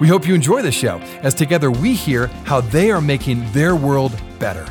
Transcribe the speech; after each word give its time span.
We 0.00 0.08
hope 0.08 0.26
you 0.26 0.34
enjoy 0.34 0.62
the 0.62 0.72
show 0.72 0.98
as 1.22 1.34
together 1.34 1.70
we 1.70 1.94
hear 1.94 2.26
how 2.44 2.60
they 2.60 2.90
are 2.90 3.00
making 3.00 3.50
their 3.52 3.76
world 3.76 4.12
better. 4.40 4.66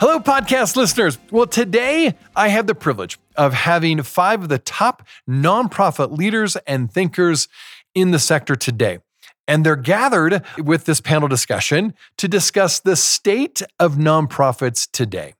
Hello, 0.00 0.18
podcast 0.18 0.74
listeners. 0.74 1.18
Well, 1.30 1.46
today 1.46 2.14
I 2.34 2.48
have 2.48 2.66
the 2.66 2.74
privilege 2.74 3.18
of 3.36 3.52
having 3.52 4.02
five 4.02 4.42
of 4.42 4.48
the 4.48 4.58
top 4.58 5.06
nonprofit 5.28 6.16
leaders 6.16 6.56
and 6.66 6.90
thinkers 6.90 7.46
in 7.94 8.10
the 8.10 8.18
sector 8.18 8.56
today. 8.56 8.98
And 9.46 9.64
they're 9.64 9.76
gathered 9.76 10.42
with 10.58 10.86
this 10.86 11.02
panel 11.02 11.28
discussion 11.28 11.94
to 12.16 12.26
discuss 12.26 12.80
the 12.80 12.96
state 12.96 13.62
of 13.78 13.96
nonprofits 13.96 14.90
today. 14.90 15.34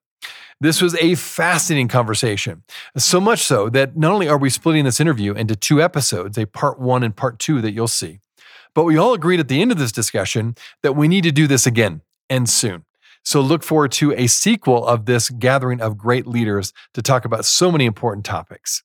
This 0.60 0.80
was 0.80 0.94
a 0.96 1.14
fascinating 1.14 1.88
conversation. 1.88 2.62
So 2.96 3.20
much 3.20 3.40
so 3.40 3.68
that 3.70 3.96
not 3.96 4.12
only 4.12 4.28
are 4.28 4.38
we 4.38 4.50
splitting 4.50 4.84
this 4.84 5.00
interview 5.00 5.32
into 5.32 5.56
two 5.56 5.82
episodes, 5.82 6.38
a 6.38 6.46
part 6.46 6.78
one 6.78 7.02
and 7.02 7.14
part 7.14 7.38
two 7.38 7.60
that 7.60 7.72
you'll 7.72 7.88
see, 7.88 8.20
but 8.74 8.84
we 8.84 8.96
all 8.96 9.14
agreed 9.14 9.40
at 9.40 9.48
the 9.48 9.60
end 9.60 9.72
of 9.72 9.78
this 9.78 9.92
discussion 9.92 10.54
that 10.82 10.95
we 10.95 11.09
need 11.09 11.24
to 11.24 11.32
do 11.32 11.46
this 11.46 11.66
again 11.66 12.02
and 12.29 12.48
soon. 12.48 12.84
So 13.24 13.40
look 13.40 13.62
forward 13.62 13.92
to 13.92 14.12
a 14.12 14.26
sequel 14.26 14.87
of 14.87 15.06
this 15.06 15.30
gathering 15.30 15.80
of 15.80 15.96
great 15.96 16.26
leaders 16.26 16.73
to 16.92 17.02
talk 17.02 17.24
about 17.24 17.45
so 17.45 17.73
many 17.73 17.86
important 17.86 18.24
topics. 18.24 18.82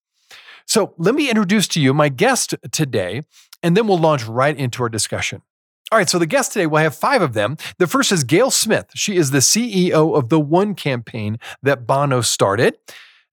So 0.66 0.94
let 0.98 1.16
me 1.16 1.30
introduce 1.30 1.68
to 1.70 1.82
you 1.82 1.94
my 1.94 2.10
guest 2.10 2.56
today, 2.72 3.24
and 3.62 3.76
then 3.76 3.88
we'll 3.88 3.98
launch 3.98 4.26
right 4.26 4.56
into 4.56 4.84
our 4.84 4.90
discussion. 4.90 5.42
All 5.92 5.98
right, 5.98 6.08
so 6.08 6.20
the 6.20 6.28
guests 6.28 6.54
today, 6.54 6.68
we'll 6.68 6.84
have 6.84 6.96
five 6.96 7.24
of 7.24 7.34
them. 7.34 7.58
The 7.80 7.88
first 7.88 8.12
is 8.12 8.24
Gayle 8.24 8.52
Smith. 8.52 8.92
She 8.94 9.16
is 9.16 9.32
the 9.32 9.40
CEO 9.40 10.16
of 10.16 10.30
the 10.30 10.40
One 10.40 10.76
campaign 10.76 11.40
that 11.64 11.88
Bono 11.88 12.22
started. 12.22 12.78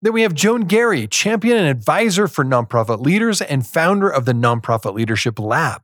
Then 0.01 0.15
we 0.15 0.23
have 0.23 0.33
Joan 0.33 0.63
Garry, 0.63 1.07
champion 1.07 1.59
and 1.59 1.67
advisor 1.67 2.27
for 2.27 2.47
nonprofit 2.47 3.01
leaders 3.01 3.43
and 3.43 3.67
founder 3.67 4.09
of 4.09 4.25
the 4.25 4.33
Nonprofit 4.33 4.95
Leadership 4.95 5.39
Lab. 5.39 5.83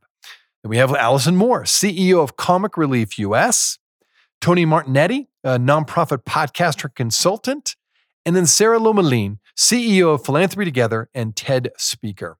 Then 0.63 0.71
we 0.71 0.77
have 0.77 0.95
Allison 0.95 1.35
Moore, 1.35 1.63
CEO 1.63 2.23
of 2.23 2.37
Comic 2.37 2.75
Relief 2.75 3.19
US. 3.19 3.77
Tony 4.41 4.65
Martignetti, 4.65 5.27
a 5.43 5.59
nonprofit 5.59 6.23
podcaster 6.23 6.93
consultant. 6.93 7.75
And 8.25 8.35
then 8.35 8.47
Sarah 8.47 8.79
Lomelin, 8.79 9.37
CEO 9.55 10.15
of 10.15 10.25
Philanthropy 10.25 10.65
Together 10.65 11.09
and 11.13 11.35
TED 11.35 11.69
speaker. 11.77 12.37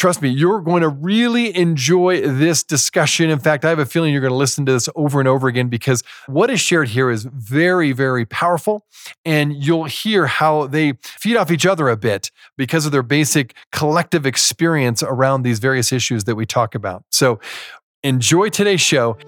Trust 0.00 0.22
me, 0.22 0.30
you're 0.30 0.62
going 0.62 0.80
to 0.80 0.88
really 0.88 1.54
enjoy 1.54 2.22
this 2.22 2.64
discussion. 2.64 3.28
In 3.28 3.38
fact, 3.38 3.66
I 3.66 3.68
have 3.68 3.78
a 3.78 3.84
feeling 3.84 4.12
you're 4.12 4.22
going 4.22 4.30
to 4.30 4.34
listen 4.34 4.64
to 4.64 4.72
this 4.72 4.88
over 4.96 5.18
and 5.20 5.28
over 5.28 5.46
again 5.46 5.68
because 5.68 6.02
what 6.26 6.48
is 6.48 6.58
shared 6.58 6.88
here 6.88 7.10
is 7.10 7.24
very, 7.24 7.92
very 7.92 8.24
powerful. 8.24 8.86
And 9.26 9.52
you'll 9.62 9.84
hear 9.84 10.26
how 10.26 10.68
they 10.68 10.94
feed 11.02 11.36
off 11.36 11.50
each 11.50 11.66
other 11.66 11.90
a 11.90 11.98
bit 11.98 12.30
because 12.56 12.86
of 12.86 12.92
their 12.92 13.02
basic 13.02 13.54
collective 13.72 14.24
experience 14.24 15.02
around 15.02 15.42
these 15.42 15.58
various 15.58 15.92
issues 15.92 16.24
that 16.24 16.34
we 16.34 16.46
talk 16.46 16.74
about. 16.74 17.04
So 17.10 17.38
enjoy 18.02 18.48
today's 18.48 18.80
show. 18.80 19.18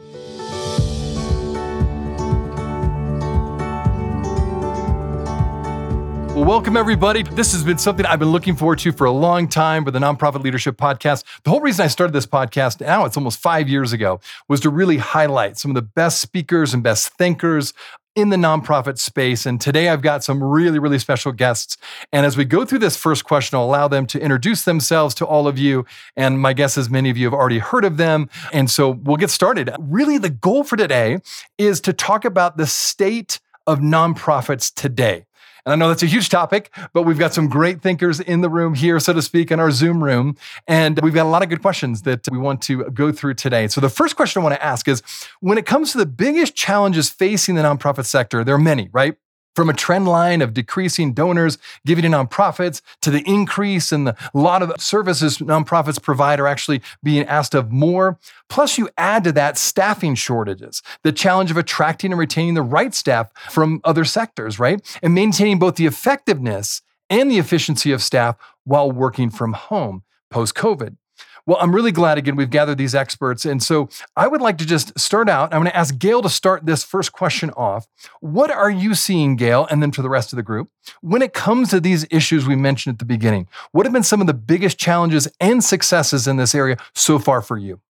Well, 6.43 6.51
welcome 6.51 6.77
everybody. 6.77 7.23
This 7.23 7.53
has 7.53 7.63
been 7.63 7.79
something 7.79 8.05
I've 8.05 8.19
been 8.19 8.33
looking 8.33 8.57
forward 8.57 8.81
to 8.81 8.91
for 8.91 9.05
a 9.05 9.13
long 9.13 9.47
time 9.47 9.85
with 9.85 9.95
the 9.95 10.01
Nonprofit 10.01 10.43
Leadership 10.43 10.77
Podcast. 10.77 11.23
The 11.45 11.51
whole 11.51 11.61
reason 11.61 11.85
I 11.85 11.87
started 11.87 12.13
this 12.13 12.27
podcast, 12.27 12.81
now 12.81 13.05
it's 13.05 13.17
almost 13.17 13.39
five 13.39 13.69
years 13.69 13.93
ago, 13.93 14.19
was 14.49 14.59
to 14.63 14.69
really 14.71 14.97
highlight 14.97 15.57
some 15.57 15.71
of 15.71 15.77
the 15.77 15.83
best 15.83 16.21
speakers 16.21 16.75
and 16.75 16.83
best 16.83 17.11
thinkers 17.11 17.75
in 18.17 18.31
the 18.31 18.37
nonprofit 18.37 18.99
space. 18.99 19.47
And 19.47 19.61
today 19.61 19.89
I've 19.89 20.03
got 20.03 20.25
some 20.25 20.43
really, 20.43 20.81
really 20.81 20.99
special 20.99 21.31
guests. 21.31 21.77
And 22.13 22.27
as 22.27 22.37
we 22.37 22.45
go 22.45 22.65
through 22.65 22.81
this 22.81 22.97
first 22.97 23.25
question, 23.25 23.57
I'll 23.57 23.65
allow 23.65 23.87
them 23.87 24.05
to 24.07 24.21
introduce 24.21 24.65
themselves 24.65 25.15
to 25.15 25.25
all 25.25 25.47
of 25.47 25.61
you. 25.61 25.87
And 26.17 26.41
my 26.41 26.55
guess 26.55 26.77
is 26.77 26.91
many 26.91 27.09
of 27.09 27.17
you 27.17 27.27
have 27.27 27.35
already 27.35 27.61
heard 27.61 27.85
of 27.85 27.99
them. 27.99 28.29
And 28.53 28.69
so 28.69 28.91
we'll 28.91 29.17
get 29.17 29.31
started. 29.31 29.71
Really, 29.79 30.19
the 30.19 30.31
goal 30.31 30.65
for 30.65 30.77
today 30.77 31.19
is 31.57 31.81
to 31.83 31.93
talk 31.93 32.25
about 32.25 32.57
the 32.57 32.67
state 32.67 33.39
of 33.65 33.79
nonprofits 33.79 34.75
today. 34.75 35.25
And 35.65 35.73
I 35.73 35.77
know 35.77 35.89
that's 35.89 36.03
a 36.03 36.07
huge 36.07 36.29
topic, 36.29 36.75
but 36.93 37.03
we've 37.03 37.19
got 37.19 37.33
some 37.33 37.49
great 37.49 37.83
thinkers 37.83 38.19
in 38.19 38.41
the 38.41 38.51
room 38.51 38.75
here, 38.75 38.99
so 38.99 39.13
to 39.13 39.23
speak, 39.23 39.51
in 39.53 39.61
our 39.61 39.71
Zoom 39.71 40.03
room. 40.03 40.37
And 40.67 40.99
we've 41.01 41.15
got 41.15 41.25
a 41.25 41.29
lot 41.29 41.43
of 41.43 41.49
good 41.49 41.63
questions 41.63 42.03
that 42.03 42.27
we 42.31 42.39
want 42.39 42.63
to 42.63 42.85
go 42.91 43.13
through 43.13 43.35
today. 43.35 43.69
So 43.69 43.81
the 43.81 43.89
first 43.89 44.17
question 44.17 44.41
I 44.41 44.43
want 44.43 44.57
to 44.57 44.65
ask 44.65 44.89
is 44.89 45.03
when 45.41 45.59
it 45.59 45.67
comes 45.67 45.93
to 45.93 45.99
the 45.99 46.07
biggest 46.07 46.57
challenges 46.57 47.11
facing 47.11 47.55
the 47.55 47.63
nonprofit 47.63 48.07
sector, 48.07 48.43
there 48.43 48.57
are 48.57 48.59
many, 48.59 48.89
right? 48.93 49.17
From 49.55 49.69
a 49.69 49.75
trend 49.75 50.09
line 50.09 50.41
of 50.41 50.55
decreasing 50.55 51.13
donors 51.13 51.59
giving 51.85 52.03
to 52.03 52.09
nonprofits 52.09 52.81
to 53.03 53.11
the 53.11 53.23
increase 53.29 53.93
in 53.93 54.05
the 54.05 54.17
lot 54.33 54.63
of 54.63 54.73
services 54.81 55.39
nonprofits 55.39 56.03
provide 56.03 56.41
are 56.41 56.47
actually 56.47 56.81
being 57.03 57.27
asked 57.27 57.55
of 57.55 57.71
more. 57.71 58.19
Plus, 58.49 58.79
you 58.79 58.89
add 58.97 59.25
to 59.25 59.33
that 59.33 59.59
staffing 59.59 60.15
shortages, 60.15 60.83
the 61.03 61.13
challenge 61.13 61.51
of 61.51 61.57
attracting 61.57 62.13
and 62.13 62.19
retaining 62.19 62.55
the 62.55 62.63
right 62.63 62.95
staff 62.95 63.31
from 63.51 63.81
other 63.85 64.05
sectors, 64.05 64.59
right? 64.59 64.81
And 65.03 65.15
maintaining 65.15 65.59
both 65.59 65.77
the 65.77 65.87
effectiveness 65.87 66.81
and 67.11 67.31
the 67.31 67.39
efficiency 67.39 67.93
of 67.93 68.03
staff 68.03 68.37
while 68.65 68.91
working 68.91 69.29
from 69.29 69.53
home 69.53 70.03
post 70.31 70.55
COVID. 70.55 70.97
Well, 71.45 71.59
I'm 71.61 71.75
really 71.75 71.91
glad 71.91 72.19
again 72.19 72.37
we've 72.37 72.51
gathered 72.51 72.79
these 72.79 72.95
experts. 72.95 73.45
And 73.45 73.63
so 73.63 73.89
I 74.17 74.29
would 74.29 74.41
like 74.41 74.59
to 74.59 74.67
just 74.67 74.99
start 74.99 75.29
out. 75.29 75.53
I'm 75.53 75.61
going 75.61 75.71
to 75.71 75.77
ask 75.77 75.99
Gayle 75.99 76.23
to 76.23 76.29
start 76.29 76.67
this 76.67 76.85
first 76.85 77.13
question 77.13 77.51
off. 77.51 77.87
What 78.21 78.51
are 78.51 78.71
you 78.71 78.95
seeing, 78.95 79.35
Gayle, 79.35 79.67
and 79.71 79.83
then 79.83 79.91
for 79.91 80.03
the 80.03 80.09
rest 80.09 80.33
of 80.33 80.37
the 80.37 80.43
group, 80.43 80.69
when 81.01 81.21
it 81.21 81.33
comes 81.33 81.71
to 81.71 81.81
these 81.81 82.07
issues 82.11 82.47
we 82.47 82.55
mentioned 82.55 82.95
at 82.95 82.99
the 83.01 83.05
beginning? 83.05 83.49
What 83.73 83.87
have 83.87 83.93
been 83.93 84.05
some 84.05 84.21
of 84.21 84.29
the 84.29 84.35
biggest 84.35 84.79
challenges 84.79 85.27
and 85.41 85.65
successes 85.65 86.29
in 86.29 86.37
this 86.37 86.55
area 86.55 86.77
so 86.95 87.19
far 87.19 87.43
for 87.43 87.59
you? 87.59 87.81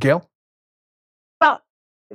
Gayle? 0.00 0.28
Well, 1.40 1.62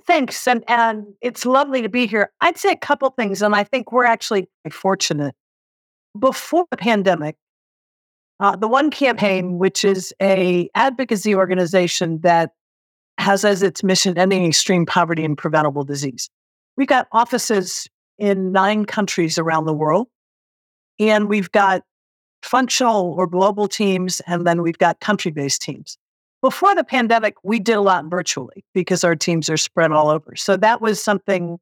thanks. 0.06 0.46
And, 0.48 0.66
and 0.68 1.06
it's 1.22 1.46
lovely 1.46 1.82
to 1.82 1.90
be 1.90 2.08
here. 2.08 2.32
I'd 2.42 2.58
say 2.58 2.72
a 2.72 2.78
couple 2.78 3.10
things, 3.12 3.42
and 3.42 3.56
I 3.56 3.64
think 3.64 3.94
we're 3.94 4.06
actually 4.06 4.50
fortunate. 4.70 5.34
Before 6.20 6.66
the 6.70 6.78
pandemic, 6.78 7.38
uh, 8.44 8.58
the 8.58 8.68
One 8.68 8.92
Campaign, 8.92 9.58
which 9.58 9.86
is 9.86 10.14
a 10.22 10.70
advocacy 10.76 11.34
organization 11.34 12.20
that 12.24 12.52
has 13.18 13.46
as 13.46 13.64
its 13.64 13.84
mission 13.84 14.18
ending 14.18 14.46
extreme 14.46 14.86
poverty 14.86 15.24
and 15.24 15.38
preventable 15.38 15.86
disease. 15.86 16.30
We've 16.76 16.88
got 16.88 17.08
offices 17.14 17.88
in 18.20 18.52
nine 18.52 18.84
countries 18.84 19.38
around 19.38 19.64
the 19.66 19.74
world, 19.74 20.08
and 21.00 21.30
we've 21.30 21.52
got 21.54 21.84
functional 22.42 23.14
or 23.18 23.28
global 23.28 23.70
teams, 23.70 24.20
and 24.28 24.46
then 24.46 24.62
we've 24.62 24.78
got 24.78 25.00
country 25.00 25.32
based 25.32 25.62
teams. 25.62 25.98
Before 26.42 26.76
the 26.76 26.84
pandemic, 26.84 27.36
we 27.44 27.60
did 27.60 27.78
a 27.78 27.82
lot 27.82 28.06
virtually 28.10 28.66
because 28.74 29.06
our 29.06 29.16
teams 29.16 29.50
are 29.50 29.56
spread 29.56 29.94
all 29.94 30.10
over. 30.10 30.36
So 30.36 30.58
that 30.58 30.82
was 30.82 31.02
something 31.02 31.60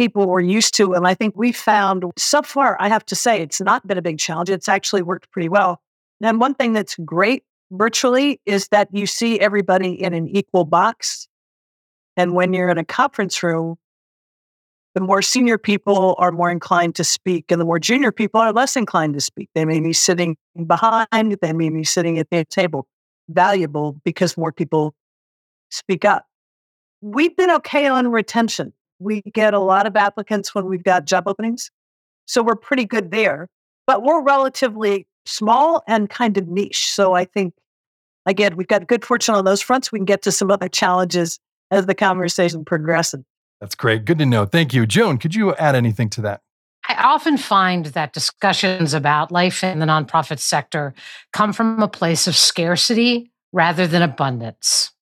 people 0.00 0.26
were 0.26 0.40
used 0.40 0.72
to. 0.72 0.94
And 0.94 1.06
I 1.06 1.12
think 1.12 1.36
we 1.36 1.52
found 1.52 2.04
so 2.16 2.40
far, 2.40 2.74
I 2.80 2.88
have 2.88 3.04
to 3.04 3.14
say, 3.14 3.42
it's 3.42 3.60
not 3.60 3.86
been 3.86 3.98
a 3.98 4.02
big 4.02 4.18
challenge. 4.18 4.48
It's 4.48 4.66
actually 4.66 5.02
worked 5.02 5.30
pretty 5.30 5.50
well. 5.50 5.82
And 6.22 6.40
one 6.40 6.54
thing 6.54 6.72
that's 6.72 6.96
great 7.04 7.44
virtually 7.70 8.40
is 8.46 8.68
that 8.68 8.88
you 8.92 9.04
see 9.04 9.38
everybody 9.38 10.02
in 10.02 10.14
an 10.14 10.26
equal 10.26 10.64
box. 10.64 11.28
And 12.16 12.32
when 12.32 12.54
you're 12.54 12.70
in 12.70 12.78
a 12.78 12.84
conference 12.84 13.42
room, 13.42 13.76
the 14.94 15.02
more 15.02 15.20
senior 15.20 15.58
people 15.58 16.14
are 16.16 16.32
more 16.32 16.50
inclined 16.50 16.94
to 16.94 17.04
speak, 17.04 17.52
and 17.52 17.60
the 17.60 17.66
more 17.66 17.78
junior 17.78 18.10
people 18.10 18.40
are 18.40 18.54
less 18.54 18.76
inclined 18.76 19.12
to 19.14 19.20
speak. 19.20 19.50
They 19.54 19.66
may 19.66 19.80
be 19.80 19.92
sitting 19.92 20.38
behind, 20.66 21.36
they 21.42 21.52
may 21.52 21.68
be 21.68 21.84
sitting 21.84 22.18
at 22.18 22.30
the 22.30 22.46
table. 22.46 22.86
Valuable 23.28 24.00
because 24.02 24.38
more 24.38 24.50
people 24.50 24.94
speak 25.70 26.06
up. 26.06 26.24
We've 27.02 27.36
been 27.36 27.50
okay 27.50 27.86
on 27.86 28.08
retention. 28.08 28.72
We 29.00 29.22
get 29.22 29.54
a 29.54 29.58
lot 29.58 29.86
of 29.86 29.96
applicants 29.96 30.54
when 30.54 30.66
we've 30.66 30.84
got 30.84 31.06
job 31.06 31.26
openings. 31.26 31.70
So 32.26 32.42
we're 32.42 32.54
pretty 32.54 32.84
good 32.84 33.10
there, 33.10 33.48
but 33.86 34.02
we're 34.02 34.22
relatively 34.22 35.06
small 35.26 35.82
and 35.88 36.08
kind 36.08 36.36
of 36.36 36.46
niche. 36.46 36.92
So 36.92 37.14
I 37.14 37.24
think, 37.24 37.54
again, 38.26 38.56
we've 38.56 38.68
got 38.68 38.86
good 38.86 39.04
fortune 39.04 39.34
on 39.34 39.44
those 39.44 39.62
fronts. 39.62 39.90
We 39.90 39.98
can 39.98 40.06
get 40.06 40.22
to 40.22 40.32
some 40.32 40.50
other 40.50 40.68
challenges 40.68 41.40
as 41.70 41.86
the 41.86 41.94
conversation 41.94 42.64
progresses. 42.64 43.24
That's 43.60 43.74
great. 43.74 44.04
Good 44.04 44.18
to 44.18 44.26
know. 44.26 44.46
Thank 44.46 44.72
you. 44.72 44.86
Joan, 44.86 45.18
could 45.18 45.34
you 45.34 45.54
add 45.56 45.74
anything 45.74 46.08
to 46.10 46.20
that? 46.22 46.40
I 46.88 46.94
often 46.94 47.36
find 47.36 47.86
that 47.86 48.12
discussions 48.12 48.94
about 48.94 49.30
life 49.30 49.62
in 49.62 49.78
the 49.78 49.86
nonprofit 49.86 50.38
sector 50.38 50.94
come 51.32 51.52
from 51.52 51.82
a 51.82 51.88
place 51.88 52.26
of 52.26 52.34
scarcity 52.34 53.30
rather 53.52 53.86
than 53.86 54.02
abundance. 54.02 54.92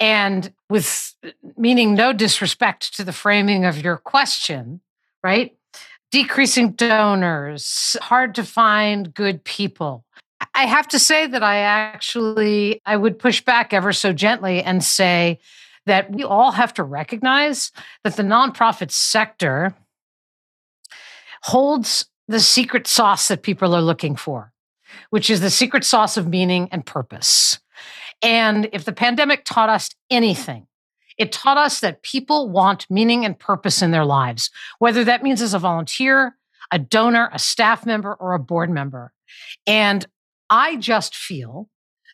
And 0.00 0.52
with 0.68 1.14
meaning 1.56 1.94
no 1.94 2.12
disrespect 2.12 2.96
to 2.96 3.04
the 3.04 3.12
framing 3.12 3.64
of 3.64 3.82
your 3.82 3.96
question, 3.96 4.80
right? 5.22 5.56
Decreasing 6.10 6.72
donors, 6.72 7.96
hard 8.02 8.34
to 8.36 8.44
find 8.44 9.14
good 9.14 9.44
people. 9.44 10.04
I 10.54 10.66
have 10.66 10.88
to 10.88 10.98
say 10.98 11.26
that 11.26 11.42
I 11.42 11.58
actually 11.58 12.80
I 12.84 12.96
would 12.96 13.18
push 13.18 13.40
back 13.40 13.72
ever 13.72 13.92
so 13.92 14.12
gently 14.12 14.62
and 14.62 14.82
say 14.84 15.38
that 15.86 16.10
we 16.10 16.22
all 16.24 16.52
have 16.52 16.74
to 16.74 16.82
recognize 16.82 17.72
that 18.04 18.16
the 18.16 18.22
nonprofit 18.22 18.90
sector 18.90 19.74
holds 21.42 22.06
the 22.26 22.40
secret 22.40 22.86
sauce 22.86 23.28
that 23.28 23.42
people 23.42 23.74
are 23.74 23.82
looking 23.82 24.16
for, 24.16 24.52
which 25.10 25.28
is 25.28 25.40
the 25.40 25.50
secret 25.50 25.84
sauce 25.84 26.16
of 26.16 26.26
meaning 26.26 26.68
and 26.72 26.86
purpose. 26.86 27.58
And 28.24 28.70
if 28.72 28.86
the 28.86 28.92
pandemic 28.92 29.44
taught 29.44 29.68
us 29.68 29.90
anything, 30.10 30.66
it 31.18 31.30
taught 31.30 31.58
us 31.58 31.80
that 31.80 32.02
people 32.02 32.48
want 32.48 32.90
meaning 32.90 33.24
and 33.24 33.38
purpose 33.38 33.82
in 33.82 33.90
their 33.90 34.06
lives, 34.06 34.50
whether 34.78 35.04
that 35.04 35.22
means 35.22 35.42
as 35.42 35.52
a 35.52 35.58
volunteer, 35.58 36.36
a 36.72 36.78
donor, 36.78 37.28
a 37.32 37.38
staff 37.38 37.84
member, 37.84 38.14
or 38.14 38.32
a 38.32 38.38
board 38.38 38.70
member. 38.70 39.12
And 39.66 40.06
I 40.48 40.76
just 40.76 41.14
feel 41.14 41.68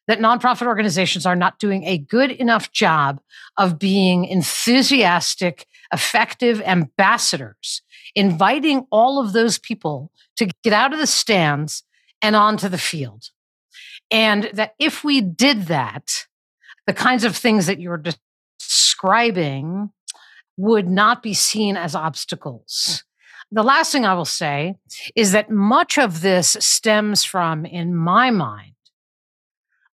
that 0.09 0.19
nonprofit 0.19 0.67
organizations 0.67 1.25
are 1.25 1.37
not 1.37 1.61
doing 1.61 1.85
a 1.85 1.97
good 1.97 2.33
enough 2.33 2.73
job 2.73 3.21
of 3.57 3.79
being 3.79 4.25
enthusiastic, 4.25 5.69
effective 5.93 6.61
ambassadors, 6.63 7.83
inviting 8.17 8.87
all 8.91 9.21
of 9.21 9.33
those 9.33 9.59
people 9.59 10.11
to 10.37 10.51
get 10.65 10.73
out 10.73 10.93
of 10.93 10.99
the 10.99 11.07
stands 11.07 11.85
and 12.21 12.35
onto 12.35 12.69
the 12.69 12.79
field. 12.79 13.31
And 14.11 14.51
that 14.55 14.75
if 14.79 15.05
we 15.05 15.21
did 15.21 15.67
that, 15.67 16.27
the 16.87 16.93
kinds 16.93 17.25
of 17.25 17.37
things 17.37 17.67
that 17.67 17.81
you're 17.81 18.03
describing 18.59 19.91
would 20.57 20.89
not 20.89 21.23
be 21.23 21.35
seen 21.35 21.77
as 21.77 21.95
obstacles. 21.95 23.05
The 23.53 23.63
last 23.63 23.91
thing 23.93 24.05
I 24.05 24.15
will 24.15 24.25
say 24.25 24.77
is 25.17 25.33
that 25.33 25.51
much 25.51 25.99
of 25.99 26.21
this 26.21 26.57
stems 26.61 27.25
from, 27.25 27.65
in 27.65 27.95
my 27.95 28.31
mind, 28.31 28.75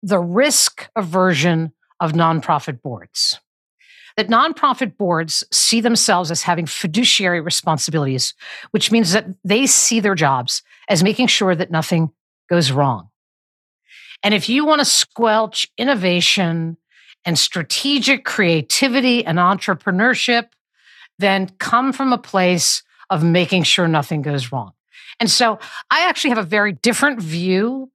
the 0.02 0.18
risk 0.18 0.88
aversion 0.96 1.72
of 2.00 2.12
nonprofit 2.12 2.82
boards. 2.82 3.38
That 4.16 4.28
nonprofit 4.28 4.96
boards 4.96 5.44
see 5.52 5.80
themselves 5.80 6.30
as 6.30 6.42
having 6.42 6.66
fiduciary 6.66 7.40
responsibilities, 7.40 8.34
which 8.70 8.92
means 8.92 9.12
that 9.12 9.26
they 9.44 9.66
see 9.66 10.00
their 10.00 10.14
jobs 10.14 10.62
as 10.88 11.02
making 11.02 11.26
sure 11.28 11.54
that 11.54 11.70
nothing 11.70 12.10
goes 12.48 12.70
wrong. 12.70 13.08
And 14.24 14.32
if 14.32 14.48
you 14.48 14.64
want 14.64 14.80
to 14.80 14.86
squelch 14.86 15.68
innovation 15.76 16.78
and 17.26 17.38
strategic 17.38 18.24
creativity 18.24 19.24
and 19.24 19.38
entrepreneurship, 19.38 20.48
then 21.18 21.50
come 21.58 21.92
from 21.92 22.12
a 22.12 22.18
place 22.18 22.82
of 23.10 23.22
making 23.22 23.62
sure 23.64 23.86
nothing 23.86 24.22
goes 24.22 24.50
wrong. 24.50 24.72
And 25.20 25.30
so 25.30 25.58
I 25.90 26.08
actually 26.08 26.30
have 26.30 26.38
a 26.38 26.42
very 26.42 26.72
different 26.72 27.20
view 27.20 27.90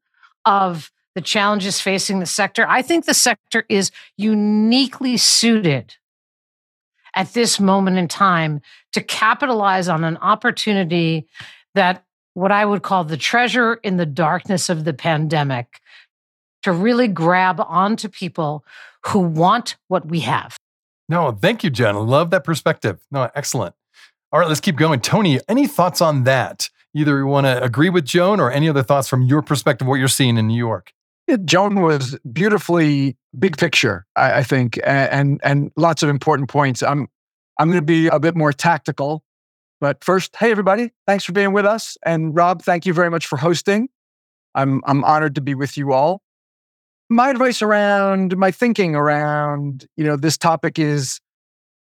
of 0.46 0.92
the 1.16 1.22
challenges 1.22 1.82
facing 1.82 2.20
the 2.20 2.26
sector. 2.26 2.66
I 2.70 2.84
think 2.84 3.06
the 3.06 3.14
sector 3.14 3.66
is 3.68 3.92
uniquely 4.16 5.18
suited 5.18 5.96
at 7.16 7.34
this 7.34 7.60
moment 7.60 7.98
in 7.98 8.08
time 8.08 8.62
to 8.94 9.02
capitalize 9.02 9.90
on 9.90 10.04
an 10.04 10.18
opportunity 10.18 11.28
that 11.74 12.06
what 12.36 12.52
I 12.52 12.66
would 12.66 12.84
call 12.84 13.04
the 13.04 13.18
treasure 13.18 13.76
in 13.84 13.98
the 13.98 14.06
darkness 14.06 14.70
of 14.70 14.86
the 14.86 14.94
pandemic 14.94 15.82
to 16.64 16.72
really 16.72 17.08
grab 17.08 17.60
onto 17.60 18.10
people 18.10 18.64
who 19.08 19.20
want 19.20 19.78
what 19.88 20.08
we 20.08 20.22
have. 20.22 20.58
No, 21.08 21.32
thank 21.32 21.64
you, 21.64 21.70
Jen. 21.70 21.96
I 21.96 22.00
love 22.00 22.30
that 22.32 22.44
perspective. 22.44 23.00
No, 23.12 23.30
excellent. 23.34 23.76
All 24.32 24.40
right, 24.40 24.48
let's 24.48 24.62
keep 24.62 24.76
going. 24.76 25.00
Tony, 25.00 25.40
any 25.48 25.66
thoughts 25.66 26.02
on 26.02 26.24
that? 26.26 26.70
Either 26.96 27.18
you 27.18 27.26
want 27.26 27.46
to 27.46 27.64
agree 27.64 27.90
with 27.90 28.06
Joan 28.06 28.40
or 28.40 28.52
any 28.52 28.70
other 28.70 28.84
thoughts 28.84 29.08
from 29.08 29.24
your 29.24 29.42
perspective, 29.42 29.88
what 29.88 29.96
you're 29.96 30.08
seeing 30.08 30.38
in 30.38 30.48
New 30.48 30.58
York? 30.58 30.92
Joan 31.46 31.82
was 31.82 32.18
beautifully 32.32 33.16
big 33.38 33.58
picture, 33.58 34.06
I, 34.16 34.40
I 34.40 34.44
think, 34.44 34.80
and 34.84 35.40
and 35.44 35.72
lots 35.76 36.02
of 36.02 36.10
important 36.10 36.50
points. 36.50 36.82
I'm 36.82 37.08
I'm 37.60 37.68
going 37.68 37.80
to 37.80 37.86
be 37.86 38.08
a 38.08 38.20
bit 38.20 38.36
more 38.36 38.52
tactical, 38.52 39.24
but 39.80 40.04
first, 40.04 40.36
hey 40.36 40.50
everybody, 40.50 40.92
thanks 41.06 41.24
for 41.24 41.32
being 41.32 41.54
with 41.54 41.66
us, 41.66 41.98
and 42.04 42.36
Rob, 42.36 42.64
thank 42.64 42.86
you 42.86 42.94
very 42.94 43.12
much 43.12 43.28
for 43.28 43.38
hosting. 43.38 43.90
I'm 44.56 44.82
I'm 44.86 45.04
honored 45.04 45.36
to 45.36 45.42
be 45.42 45.54
with 45.54 45.78
you 45.78 45.94
all. 45.94 46.24
My 47.10 47.30
advice 47.30 47.62
around 47.62 48.38
my 48.38 48.52
thinking 48.52 48.96
around 48.96 49.88
you 49.98 50.04
know 50.04 50.16
this 50.16 50.38
topic 50.38 50.78
is 50.78 51.20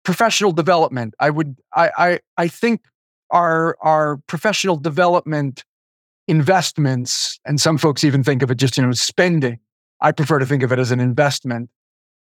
professional 0.05 0.53
development. 0.53 1.15
I 1.19 1.31
would 1.31 1.57
I 1.75 1.91
I 1.99 2.19
I 2.37 2.49
think 2.49 2.83
our 3.31 3.77
our 3.81 4.19
professional 4.27 4.77
development 4.77 5.65
investments, 6.29 7.41
and 7.45 7.61
some 7.61 7.79
folks 7.79 8.05
even 8.05 8.23
think 8.23 8.43
of 8.43 8.51
it 8.51 8.57
just, 8.57 8.77
you 8.77 8.87
know, 8.87 8.93
spending. 8.93 9.59
I 10.01 10.13
prefer 10.13 10.39
to 10.39 10.47
think 10.47 10.63
of 10.63 10.71
it 10.71 10.79
as 10.79 10.93
an 10.93 11.01
investment 11.01 11.71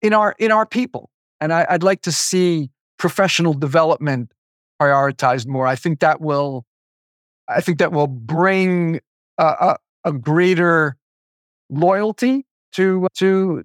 in 0.03 0.13
our 0.13 0.37
in 0.39 0.53
our 0.53 0.67
people. 0.67 1.11
And 1.41 1.53
I, 1.53 1.67
would 1.71 1.83
like 1.83 2.03
to 2.03 2.13
see 2.13 2.71
professional 2.99 3.55
development 3.55 4.33
prioritized 4.81 5.47
more. 5.47 5.67
I 5.67 5.75
think 5.75 6.01
that 6.01 6.21
will 6.21 6.65
I 7.49 7.61
think 7.61 7.79
that 7.79 7.93
will 7.93 8.07
bring 8.07 9.01
a, 9.39 9.45
a, 9.45 9.77
a 10.05 10.13
greater 10.13 10.97
loyalty 11.71 12.47
to 12.77 13.05
uh, 13.05 13.09
to 13.19 13.63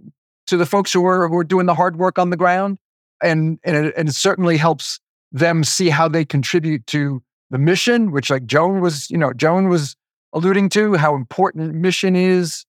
to 0.48 0.58
the 0.58 0.66
folks 0.66 0.92
who 0.92 1.06
are 1.06 1.28
who 1.28 1.38
are 1.38 1.44
doing 1.44 1.66
the 1.66 1.76
hard 1.76 1.98
work 1.98 2.20
on 2.20 2.30
the 2.30 2.38
ground, 2.38 2.78
and 3.22 3.60
and 3.64 3.88
it, 3.88 3.94
and 3.96 4.10
it 4.10 4.16
certainly 4.16 4.58
helps 4.58 5.00
them 5.32 5.64
see 5.64 5.90
how 5.90 6.08
they 6.08 6.26
contribute 6.26 6.86
to 6.88 7.22
the 7.52 7.58
mission, 7.58 8.12
which 8.12 8.30
like 8.30 8.46
Joan 8.46 8.82
was, 8.82 9.10
you 9.10 9.18
know, 9.18 9.34
Joan 9.34 9.70
was 9.70 9.96
alluding 10.34 10.70
to, 10.70 10.96
how 10.96 11.16
important 11.16 11.76
mission 11.76 12.16
is 12.16 12.66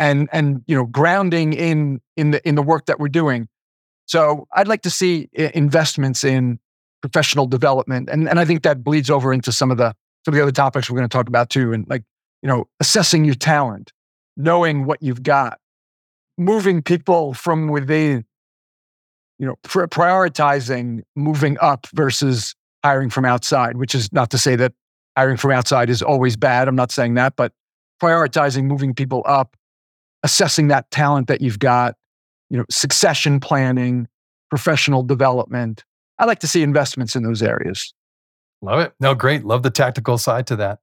and 0.00 0.28
and 0.32 0.62
you 0.66 0.74
know 0.74 0.86
grounding 0.86 1.52
in 1.52 2.00
in 2.16 2.32
the 2.32 2.48
in 2.48 2.56
the 2.56 2.62
work 2.62 2.86
that 2.86 2.98
we're 2.98 3.08
doing. 3.08 3.48
So 4.06 4.48
I'd 4.54 4.66
like 4.66 4.82
to 4.82 4.90
see 4.90 5.28
investments 5.32 6.24
in 6.24 6.58
professional 7.02 7.46
development, 7.46 8.08
and 8.10 8.28
and 8.28 8.40
I 8.40 8.44
think 8.44 8.62
that 8.62 8.82
bleeds 8.82 9.10
over 9.10 9.32
into 9.32 9.52
some 9.52 9.70
of 9.70 9.76
the 9.76 9.94
some 10.24 10.34
of 10.34 10.36
the 10.36 10.42
other 10.42 10.52
topics 10.52 10.90
we're 10.90 10.96
going 10.96 11.08
to 11.08 11.16
talk 11.16 11.28
about 11.28 11.50
too, 11.50 11.72
and 11.72 11.86
like 11.88 12.02
you 12.42 12.48
know 12.48 12.66
assessing 12.80 13.24
your 13.24 13.34
talent, 13.34 13.92
knowing 14.36 14.86
what 14.86 15.02
you've 15.02 15.22
got, 15.22 15.59
moving 16.40 16.82
people 16.82 17.34
from 17.34 17.68
within, 17.68 18.24
you 19.38 19.46
know 19.46 19.56
pr- 19.62 19.84
prioritizing 19.84 21.02
moving 21.14 21.56
up 21.60 21.86
versus 21.94 22.54
hiring 22.82 23.10
from 23.10 23.24
outside, 23.24 23.76
which 23.76 23.94
is 23.94 24.12
not 24.12 24.30
to 24.30 24.38
say 24.38 24.56
that 24.56 24.72
hiring 25.16 25.36
from 25.36 25.50
outside 25.52 25.90
is 25.90 26.02
always 26.02 26.36
bad. 26.36 26.66
I'm 26.66 26.76
not 26.76 26.90
saying 26.90 27.14
that, 27.14 27.36
but 27.36 27.52
prioritizing 28.02 28.64
moving 28.64 28.94
people 28.94 29.22
up, 29.26 29.56
assessing 30.22 30.68
that 30.68 30.90
talent 30.90 31.28
that 31.28 31.42
you've 31.42 31.58
got, 31.58 31.94
you 32.48 32.56
know, 32.56 32.64
succession 32.70 33.38
planning, 33.38 34.08
professional 34.48 35.02
development. 35.02 35.84
I 36.18 36.24
like 36.24 36.40
to 36.40 36.48
see 36.48 36.62
investments 36.62 37.16
in 37.16 37.22
those 37.22 37.42
areas. 37.42 37.92
Love 38.62 38.80
it. 38.80 38.92
No, 39.00 39.14
great. 39.14 39.44
Love 39.44 39.62
the 39.62 39.70
tactical 39.70 40.18
side 40.18 40.46
to 40.48 40.56
that. 40.56 40.80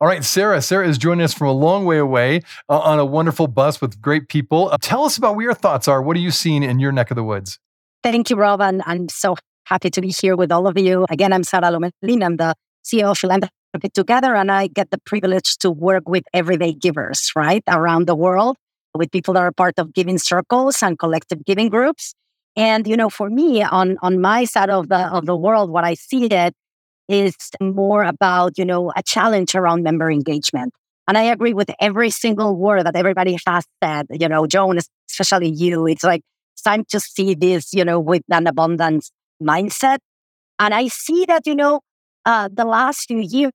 All 0.00 0.08
right, 0.08 0.22
Sarah. 0.22 0.60
Sarah 0.60 0.86
is 0.86 0.98
joining 0.98 1.24
us 1.24 1.32
from 1.32 1.48
a 1.48 1.52
long 1.52 1.84
way 1.84 1.98
away 1.98 2.42
uh, 2.68 2.78
on 2.78 2.98
a 2.98 3.04
wonderful 3.04 3.46
bus 3.46 3.80
with 3.80 4.00
great 4.00 4.28
people. 4.28 4.68
Uh, 4.70 4.76
tell 4.80 5.04
us 5.04 5.16
about 5.16 5.36
what 5.36 5.42
your 5.42 5.54
thoughts 5.54 5.88
are. 5.88 6.02
What 6.02 6.16
are 6.16 6.20
you 6.20 6.30
seeing 6.30 6.62
in 6.62 6.78
your 6.78 6.92
neck 6.92 7.10
of 7.10 7.16
the 7.16 7.24
woods? 7.24 7.58
Thank 8.02 8.30
you, 8.30 8.36
Rob. 8.36 8.60
And 8.60 8.82
I'm 8.86 9.08
so 9.08 9.36
happy 9.64 9.90
to 9.90 10.00
be 10.00 10.08
here 10.08 10.36
with 10.36 10.52
all 10.52 10.66
of 10.66 10.78
you. 10.78 11.06
Again, 11.10 11.32
I'm 11.32 11.44
Sarah 11.44 11.70
Lomelin. 11.70 12.24
I'm 12.24 12.36
the 12.36 12.54
CEO 12.84 13.10
of 13.10 13.18
Philanthropy 13.18 13.88
Together, 13.92 14.34
and 14.34 14.50
I 14.50 14.68
get 14.68 14.90
the 14.90 14.98
privilege 14.98 15.56
to 15.58 15.70
work 15.70 16.08
with 16.08 16.24
everyday 16.32 16.72
givers, 16.72 17.32
right, 17.34 17.62
around 17.68 18.06
the 18.06 18.14
world, 18.14 18.56
with 18.94 19.10
people 19.10 19.34
that 19.34 19.40
are 19.40 19.52
part 19.52 19.78
of 19.78 19.92
giving 19.92 20.18
circles 20.18 20.82
and 20.82 20.98
collective 20.98 21.44
giving 21.44 21.68
groups. 21.68 22.14
And 22.54 22.86
you 22.86 22.96
know, 22.96 23.10
for 23.10 23.28
me, 23.28 23.62
on 23.62 23.98
on 24.02 24.20
my 24.20 24.44
side 24.44 24.70
of 24.70 24.88
the 24.88 25.08
of 25.08 25.26
the 25.26 25.36
world, 25.36 25.70
what 25.70 25.84
I 25.84 25.94
see 25.94 26.24
it 26.26 26.54
is 27.08 27.34
more 27.60 28.04
about 28.04 28.58
you 28.58 28.64
know 28.64 28.92
a 28.96 29.02
challenge 29.02 29.54
around 29.54 29.82
member 29.82 30.10
engagement. 30.10 30.72
And 31.08 31.16
I 31.16 31.24
agree 31.24 31.54
with 31.54 31.70
every 31.80 32.10
single 32.10 32.56
word 32.56 32.84
that 32.84 32.96
everybody 32.96 33.36
has 33.46 33.64
said. 33.82 34.06
You 34.10 34.28
know, 34.28 34.46
Joan, 34.46 34.78
especially 35.08 35.50
you, 35.50 35.86
it's 35.86 36.02
like 36.02 36.22
it's 36.54 36.62
time 36.62 36.84
to 36.88 36.98
see 37.00 37.34
this, 37.34 37.72
you 37.72 37.84
know, 37.84 38.00
with 38.00 38.22
an 38.30 38.46
abundance 38.46 39.10
mindset. 39.42 39.98
And 40.58 40.74
I 40.74 40.88
see 40.88 41.24
that, 41.26 41.46
you 41.46 41.54
know, 41.54 41.80
uh, 42.24 42.48
the 42.52 42.64
last 42.64 43.06
few 43.06 43.18
years 43.20 43.52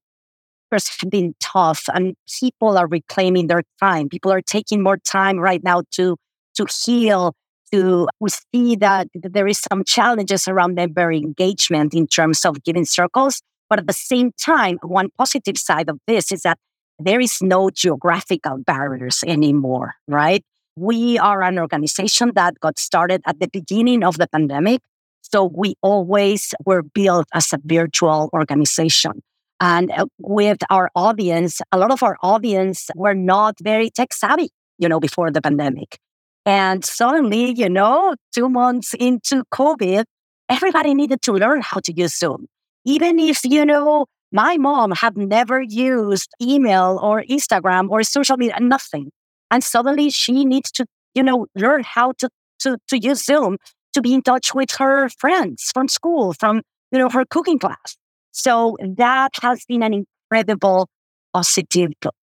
have 0.71 1.09
been 1.09 1.35
tough 1.39 1.83
and 1.93 2.15
people 2.39 2.77
are 2.77 2.87
reclaiming 2.87 3.47
their 3.47 3.63
time. 3.81 4.07
People 4.09 4.31
are 4.31 4.41
taking 4.41 4.81
more 4.81 4.97
time 4.97 5.37
right 5.37 5.61
now 5.63 5.83
to, 5.91 6.15
to 6.55 6.65
heal, 6.85 7.33
to 7.71 8.07
we 8.19 8.29
see 8.29 8.75
that 8.77 9.07
there 9.13 9.47
is 9.47 9.59
some 9.71 9.83
challenges 9.83 10.47
around 10.47 10.75
member 10.75 11.11
engagement 11.11 11.93
in 11.93 12.07
terms 12.07 12.45
of 12.45 12.63
giving 12.63 12.85
circles. 12.85 13.41
But 13.69 13.79
at 13.79 13.87
the 13.87 13.93
same 13.93 14.31
time, 14.33 14.79
one 14.81 15.09
positive 15.17 15.57
side 15.57 15.89
of 15.89 15.97
this 16.05 16.31
is 16.31 16.41
that 16.41 16.57
there 16.99 17.19
is 17.19 17.41
no 17.41 17.69
geographical 17.69 18.59
barriers 18.65 19.23
anymore, 19.25 19.95
right? 20.07 20.43
we 20.75 21.17
are 21.19 21.43
an 21.43 21.59
organization 21.59 22.31
that 22.35 22.59
got 22.59 22.79
started 22.79 23.21
at 23.25 23.39
the 23.39 23.47
beginning 23.47 24.03
of 24.03 24.17
the 24.17 24.27
pandemic. 24.27 24.81
So 25.21 25.45
we 25.53 25.75
always 25.81 26.53
were 26.65 26.81
built 26.81 27.27
as 27.33 27.53
a 27.53 27.59
virtual 27.63 28.29
organization. 28.33 29.21
And 29.59 29.91
uh, 29.91 30.05
with 30.19 30.57
our 30.69 30.89
audience, 30.95 31.61
a 31.71 31.77
lot 31.77 31.91
of 31.91 32.01
our 32.01 32.17
audience 32.23 32.89
were 32.95 33.13
not 33.13 33.55
very 33.61 33.89
tech 33.89 34.13
savvy, 34.13 34.49
you 34.79 34.89
know, 34.89 34.99
before 34.99 35.29
the 35.29 35.41
pandemic. 35.41 35.99
And 36.45 36.83
suddenly, 36.83 37.51
you 37.51 37.69
know, 37.69 38.15
two 38.33 38.49
months 38.49 38.93
into 38.95 39.43
COVID, 39.53 40.05
everybody 40.49 40.93
needed 40.93 41.21
to 41.23 41.33
learn 41.33 41.61
how 41.61 41.79
to 41.81 41.93
use 41.93 42.17
Zoom. 42.17 42.47
Even 42.85 43.19
if, 43.19 43.45
you 43.45 43.65
know, 43.65 44.07
my 44.31 44.57
mom 44.57 44.91
had 44.91 45.17
never 45.17 45.61
used 45.61 46.29
email 46.41 46.99
or 47.01 47.23
Instagram 47.29 47.89
or 47.89 48.01
social 48.03 48.37
media, 48.37 48.59
nothing. 48.59 49.11
And 49.51 49.63
suddenly 49.63 50.09
she 50.09 50.45
needs 50.45 50.71
to, 50.71 50.85
you 51.13 51.21
know, 51.21 51.47
learn 51.55 51.83
how 51.83 52.13
to, 52.19 52.29
to, 52.61 52.77
to 52.87 52.97
use 52.97 53.23
Zoom 53.23 53.57
to 53.93 54.01
be 54.01 54.13
in 54.13 54.21
touch 54.21 54.55
with 54.55 54.71
her 54.79 55.09
friends 55.09 55.69
from 55.73 55.87
school, 55.89 56.33
from, 56.33 56.61
you 56.91 56.99
know, 56.99 57.09
her 57.09 57.25
cooking 57.25 57.59
class. 57.59 57.97
So 58.31 58.77
that 58.97 59.31
has 59.41 59.65
been 59.65 59.83
an 59.83 60.05
incredible 60.31 60.87
positive 61.33 61.91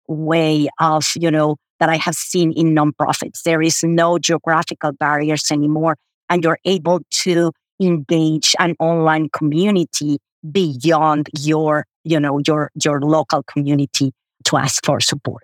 way 0.07 0.67
of, 0.79 1.05
you 1.15 1.31
know, 1.31 1.57
that 1.79 1.89
I 1.89 1.97
have 1.97 2.15
seen 2.15 2.51
in 2.53 2.73
nonprofits. 2.73 3.43
There 3.43 3.61
is 3.61 3.83
no 3.83 4.17
geographical 4.17 4.91
barriers 4.93 5.51
anymore, 5.51 5.97
and 6.29 6.43
you're 6.43 6.59
able 6.65 7.01
to 7.23 7.51
engage 7.81 8.55
an 8.59 8.75
online 8.79 9.29
community 9.29 10.19
beyond 10.51 11.29
your, 11.37 11.85
you 12.03 12.19
know, 12.19 12.39
your 12.45 12.71
your 12.83 13.01
local 13.01 13.43
community 13.43 14.11
to 14.45 14.57
ask 14.57 14.85
for 14.85 14.99
support. 14.99 15.43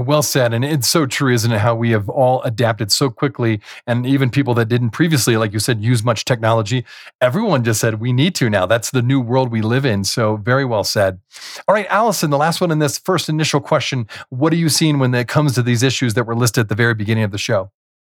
Well 0.00 0.22
said. 0.22 0.54
And 0.54 0.64
it's 0.64 0.88
so 0.88 1.06
true, 1.06 1.32
isn't 1.32 1.50
it? 1.50 1.58
How 1.58 1.74
we 1.74 1.90
have 1.90 2.08
all 2.08 2.42
adapted 2.42 2.90
so 2.92 3.10
quickly. 3.10 3.60
And 3.86 4.06
even 4.06 4.30
people 4.30 4.54
that 4.54 4.66
didn't 4.66 4.90
previously, 4.90 5.36
like 5.36 5.52
you 5.52 5.58
said, 5.58 5.82
use 5.82 6.02
much 6.02 6.24
technology, 6.24 6.84
everyone 7.20 7.64
just 7.64 7.80
said, 7.80 8.00
we 8.00 8.12
need 8.12 8.34
to 8.36 8.48
now. 8.48 8.66
That's 8.66 8.90
the 8.90 9.02
new 9.02 9.20
world 9.20 9.50
we 9.50 9.62
live 9.62 9.84
in. 9.84 10.04
So, 10.04 10.36
very 10.36 10.64
well 10.64 10.84
said. 10.84 11.20
All 11.68 11.74
right, 11.74 11.86
Allison, 11.88 12.30
the 12.30 12.38
last 12.38 12.60
one 12.60 12.70
in 12.70 12.78
this 12.78 12.98
first 12.98 13.28
initial 13.28 13.60
question 13.60 14.08
What 14.30 14.52
are 14.52 14.56
you 14.56 14.68
seeing 14.68 14.98
when 14.98 15.14
it 15.14 15.28
comes 15.28 15.54
to 15.54 15.62
these 15.62 15.82
issues 15.82 16.14
that 16.14 16.24
were 16.24 16.36
listed 16.36 16.62
at 16.62 16.68
the 16.68 16.74
very 16.74 16.94
beginning 16.94 17.24
of 17.24 17.30
the 17.30 17.38
show? 17.38 17.70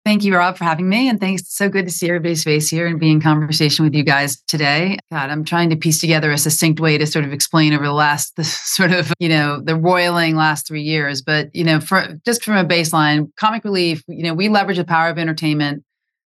Thank 0.07 0.23
you, 0.23 0.37
Rob, 0.37 0.57
for 0.57 0.63
having 0.63 0.89
me. 0.89 1.09
And 1.09 1.19
thanks. 1.19 1.43
So 1.49 1.69
good 1.69 1.85
to 1.87 1.91
see 1.91 2.07
everybody's 2.07 2.45
face 2.45 2.71
here 2.71 2.87
and 2.87 3.01
be 3.01 3.11
in 3.11 3.21
conversation 3.21 3.85
with 3.85 3.93
you 3.93 4.05
guys 4.05 4.41
today. 4.43 5.01
God, 5.11 5.31
I'm 5.31 5.45
trying 5.45 5.69
to 5.71 5.77
piece 5.77 5.99
together 5.99 6.31
a 6.31 6.39
succinct 6.39 6.79
way 6.79 6.97
to 6.97 7.09
sort 7.09 7.25
of 7.25 7.33
explain 7.33 7.73
over 7.73 7.83
the 7.83 7.93
last, 7.93 8.37
the 8.37 8.45
sort 8.45 8.93
of, 8.93 9.13
you 9.19 9.29
know, 9.29 9.61
the 9.61 9.75
roiling 9.75 10.37
last 10.37 10.65
three 10.65 10.83
years. 10.83 11.23
But, 11.23 11.53
you 11.53 11.65
know, 11.65 11.81
for 11.81 12.07
just 12.25 12.45
from 12.45 12.55
a 12.55 12.65
baseline, 12.65 13.35
comic 13.35 13.65
relief, 13.65 14.05
you 14.07 14.23
know, 14.23 14.33
we 14.33 14.49
leverage 14.49 14.77
the 14.77 14.85
power 14.85 15.09
of 15.09 15.19
entertainment 15.19 15.83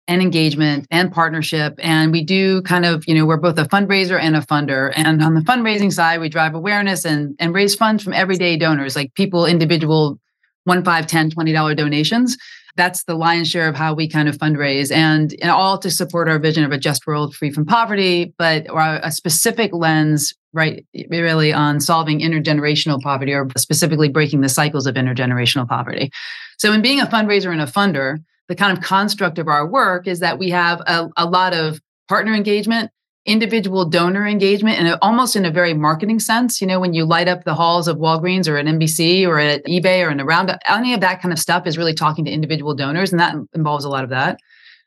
and 0.07 0.21
engagement 0.21 0.85
and 0.91 1.11
partnership. 1.11 1.73
And 1.79 2.11
we 2.11 2.23
do 2.23 2.61
kind 2.61 2.85
of, 2.85 3.03
you 3.07 3.15
know, 3.15 3.25
we're 3.25 3.37
both 3.37 3.57
a 3.57 3.65
fundraiser 3.65 4.19
and 4.19 4.35
a 4.35 4.41
funder. 4.41 4.93
And 4.95 5.23
on 5.23 5.33
the 5.33 5.41
fundraising 5.41 5.91
side, 5.91 6.19
we 6.19 6.29
drive 6.29 6.53
awareness 6.53 7.05
and, 7.05 7.35
and 7.39 7.55
raise 7.55 7.73
funds 7.73 8.03
from 8.03 8.13
everyday 8.13 8.55
donors, 8.55 8.95
like 8.95 9.15
people, 9.15 9.47
individual 9.47 10.19
one, 10.65 10.83
five, 10.83 11.07
10, 11.07 11.31
$20 11.31 11.75
donations 11.75 12.37
that's 12.75 13.03
the 13.03 13.15
lion's 13.15 13.49
share 13.49 13.67
of 13.67 13.75
how 13.75 13.93
we 13.93 14.07
kind 14.07 14.27
of 14.27 14.37
fundraise 14.37 14.91
and, 14.91 15.35
and 15.41 15.51
all 15.51 15.77
to 15.77 15.91
support 15.91 16.27
our 16.27 16.39
vision 16.39 16.63
of 16.63 16.71
a 16.71 16.77
just 16.77 17.05
world 17.05 17.35
free 17.35 17.51
from 17.51 17.65
poverty, 17.65 18.33
but 18.37 18.69
or 18.69 18.79
a 18.81 19.11
specific 19.11 19.71
lens, 19.73 20.33
right, 20.53 20.85
really 21.09 21.53
on 21.53 21.79
solving 21.79 22.19
intergenerational 22.19 23.01
poverty 23.01 23.33
or 23.33 23.47
specifically 23.57 24.09
breaking 24.09 24.41
the 24.41 24.49
cycles 24.49 24.87
of 24.87 24.95
intergenerational 24.95 25.67
poverty. 25.67 26.11
So, 26.57 26.73
in 26.73 26.81
being 26.81 26.99
a 26.99 27.05
fundraiser 27.05 27.51
and 27.51 27.61
a 27.61 27.65
funder, 27.65 28.17
the 28.47 28.55
kind 28.55 28.75
of 28.75 28.83
construct 28.83 29.37
of 29.37 29.47
our 29.47 29.67
work 29.67 30.07
is 30.07 30.19
that 30.19 30.39
we 30.39 30.49
have 30.49 30.81
a, 30.81 31.09
a 31.17 31.25
lot 31.25 31.53
of 31.53 31.79
partner 32.07 32.33
engagement 32.33 32.91
individual 33.25 33.85
donor 33.85 34.27
engagement 34.27 34.79
and 34.79 34.97
almost 35.01 35.35
in 35.35 35.45
a 35.45 35.51
very 35.51 35.73
marketing 35.73 36.19
sense. 36.19 36.59
You 36.59 36.67
know, 36.67 36.79
when 36.79 36.93
you 36.93 37.05
light 37.05 37.27
up 37.27 37.43
the 37.43 37.55
halls 37.55 37.87
of 37.87 37.97
Walgreens 37.97 38.47
or 38.47 38.57
an 38.57 38.67
NBC 38.67 39.25
or 39.25 39.39
at 39.39 39.63
eBay 39.65 40.05
or 40.05 40.09
in 40.09 40.19
around 40.19 40.57
any 40.67 40.93
of 40.93 41.01
that 41.01 41.21
kind 41.21 41.31
of 41.31 41.39
stuff 41.39 41.65
is 41.65 41.77
really 41.77 41.93
talking 41.93 42.25
to 42.25 42.31
individual 42.31 42.73
donors, 42.73 43.11
and 43.11 43.19
that 43.19 43.35
involves 43.53 43.85
a 43.85 43.89
lot 43.89 44.03
of 44.03 44.09
that. 44.09 44.39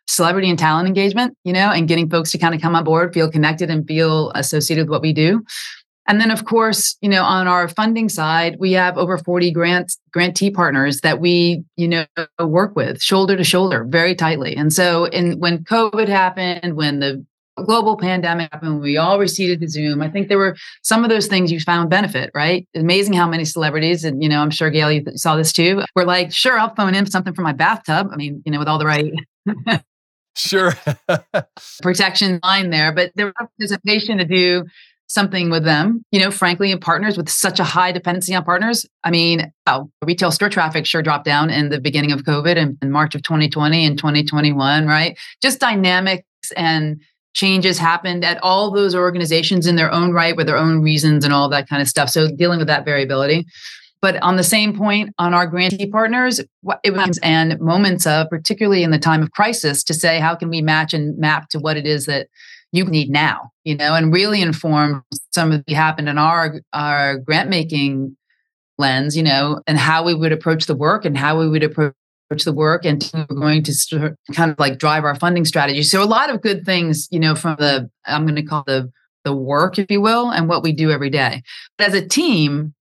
Celebrity 0.08 0.48
and 0.48 0.58
talent 0.58 0.86
engagement, 0.86 1.36
you 1.44 1.52
know, 1.52 1.70
and 1.70 1.88
getting 1.88 2.08
folks 2.08 2.30
to 2.30 2.38
kind 2.38 2.54
of 2.54 2.60
come 2.60 2.76
on 2.76 2.84
board, 2.84 3.12
feel 3.12 3.30
connected, 3.30 3.70
and 3.70 3.86
feel 3.88 4.30
associated 4.32 4.84
with 4.84 4.90
what 4.90 5.02
we 5.02 5.12
do. 5.12 5.42
And 6.08 6.20
then, 6.20 6.30
of 6.30 6.44
course, 6.44 6.96
you 7.00 7.08
know, 7.08 7.24
on 7.24 7.48
our 7.48 7.66
funding 7.66 8.08
side, 8.08 8.56
we 8.60 8.72
have 8.72 8.96
over 8.96 9.18
40 9.18 9.50
grants, 9.50 9.98
grantee 10.12 10.52
partners 10.52 11.00
that 11.00 11.20
we, 11.20 11.64
you 11.76 11.88
know, 11.88 12.06
work 12.38 12.76
with 12.76 13.02
shoulder 13.02 13.36
to 13.36 13.42
shoulder 13.42 13.84
very 13.84 14.14
tightly. 14.14 14.54
And 14.54 14.72
so, 14.72 15.06
in 15.06 15.40
when 15.40 15.64
COVID 15.64 16.06
happened, 16.06 16.76
when 16.76 17.00
the 17.00 17.26
global 17.64 17.96
pandemic 17.96 18.52
happened, 18.52 18.80
we 18.80 18.96
all 18.96 19.18
receded 19.18 19.60
to 19.60 19.68
Zoom. 19.68 20.02
I 20.02 20.10
think 20.10 20.28
there 20.28 20.38
were 20.38 20.56
some 20.82 21.04
of 21.04 21.10
those 21.10 21.26
things 21.26 21.50
you 21.50 21.60
found 21.60 21.90
benefit, 21.90 22.30
right? 22.34 22.68
Amazing 22.74 23.14
how 23.14 23.28
many 23.28 23.44
celebrities, 23.44 24.04
and 24.04 24.22
you 24.22 24.28
know, 24.28 24.40
I'm 24.40 24.50
sure 24.50 24.70
Gayle, 24.70 24.92
you 24.92 25.04
saw 25.14 25.36
this 25.36 25.52
too. 25.52 25.82
We're 25.94 26.04
like, 26.04 26.32
sure, 26.32 26.58
I'll 26.58 26.74
phone 26.74 26.94
in 26.94 27.06
something 27.06 27.34
from 27.34 27.44
my 27.44 27.52
bathtub. 27.52 28.08
I 28.12 28.16
mean, 28.16 28.42
you 28.44 28.52
know, 28.52 28.58
with 28.58 28.68
all 28.68 28.78
the 28.78 28.86
right 28.86 29.12
sure 30.36 30.72
protection 31.82 32.40
line 32.42 32.70
there, 32.70 32.92
but 32.92 33.12
there 33.14 33.26
was 33.26 33.34
a 33.40 33.46
participation 33.58 34.18
to 34.18 34.24
do 34.24 34.64
something 35.08 35.50
with 35.50 35.64
them, 35.64 36.04
you 36.10 36.20
know, 36.20 36.30
frankly, 36.30 36.72
and 36.72 36.80
partners 36.80 37.16
with 37.16 37.28
such 37.28 37.60
a 37.60 37.64
high 37.64 37.92
dependency 37.92 38.34
on 38.34 38.44
partners. 38.44 38.84
I 39.04 39.10
mean, 39.10 39.52
oh, 39.66 39.90
retail 40.04 40.32
store 40.32 40.48
traffic 40.48 40.84
sure 40.84 41.02
dropped 41.02 41.24
down 41.24 41.50
in 41.50 41.68
the 41.68 41.80
beginning 41.80 42.12
of 42.12 42.22
COVID 42.22 42.56
and 42.56 42.76
in 42.82 42.90
March 42.90 43.14
of 43.14 43.22
2020 43.22 43.84
and 43.84 43.96
2021, 43.96 44.86
right? 44.86 45.16
Just 45.40 45.60
dynamics 45.60 46.24
and 46.56 47.00
changes 47.36 47.76
happened 47.76 48.24
at 48.24 48.42
all 48.42 48.70
those 48.70 48.94
organizations 48.94 49.66
in 49.66 49.76
their 49.76 49.92
own 49.92 50.10
right 50.10 50.36
with 50.36 50.46
their 50.46 50.56
own 50.56 50.80
reasons 50.80 51.22
and 51.22 51.34
all 51.34 51.50
that 51.50 51.68
kind 51.68 51.82
of 51.82 51.86
stuff. 51.86 52.08
So 52.08 52.28
dealing 52.34 52.58
with 52.58 52.66
that 52.68 52.86
variability. 52.86 53.46
But 54.00 54.16
on 54.22 54.36
the 54.36 54.42
same 54.42 54.74
point, 54.74 55.14
on 55.18 55.34
our 55.34 55.46
grantee 55.46 55.86
partners, 55.86 56.40
it 56.82 56.94
was 56.94 57.18
and 57.22 57.60
moments 57.60 58.06
of, 58.06 58.30
particularly 58.30 58.82
in 58.82 58.90
the 58.90 58.98
time 58.98 59.22
of 59.22 59.32
crisis, 59.32 59.84
to 59.84 59.94
say 59.94 60.18
how 60.18 60.34
can 60.34 60.48
we 60.48 60.62
match 60.62 60.94
and 60.94 61.16
map 61.18 61.50
to 61.50 61.58
what 61.58 61.76
it 61.76 61.86
is 61.86 62.06
that 62.06 62.28
you 62.72 62.84
need 62.84 63.10
now, 63.10 63.50
you 63.64 63.76
know, 63.76 63.94
and 63.94 64.14
really 64.14 64.40
inform 64.40 65.04
some 65.32 65.52
of 65.52 65.62
the 65.66 65.74
happened 65.74 66.08
in 66.08 66.18
our 66.18 66.60
our 66.72 67.18
grant 67.18 67.50
making 67.50 68.16
lens, 68.78 69.14
you 69.16 69.22
know, 69.22 69.60
and 69.66 69.78
how 69.78 70.02
we 70.02 70.14
would 70.14 70.32
approach 70.32 70.66
the 70.66 70.74
work 70.74 71.04
and 71.04 71.18
how 71.18 71.38
we 71.38 71.48
would 71.48 71.62
approach 71.62 71.94
the 72.30 72.52
work 72.52 72.84
and 72.84 73.10
we're 73.14 73.36
going 73.36 73.62
to 73.62 74.16
kind 74.34 74.50
of 74.50 74.58
like 74.58 74.78
drive 74.78 75.04
our 75.04 75.14
funding 75.14 75.44
strategy. 75.44 75.82
So 75.82 76.02
a 76.02 76.04
lot 76.04 76.30
of 76.30 76.42
good 76.42 76.64
things, 76.64 77.08
you 77.10 77.20
know, 77.20 77.34
from 77.34 77.56
the 77.58 77.90
I'm 78.04 78.24
going 78.24 78.36
to 78.36 78.42
call 78.42 78.64
the 78.66 78.90
the 79.24 79.34
work, 79.34 79.78
if 79.78 79.90
you 79.90 80.00
will, 80.00 80.30
and 80.30 80.48
what 80.48 80.62
we 80.62 80.72
do 80.72 80.90
every 80.90 81.10
day. 81.10 81.42
But 81.76 81.88
as 81.88 81.94
a 81.94 82.06
team, 82.06 82.74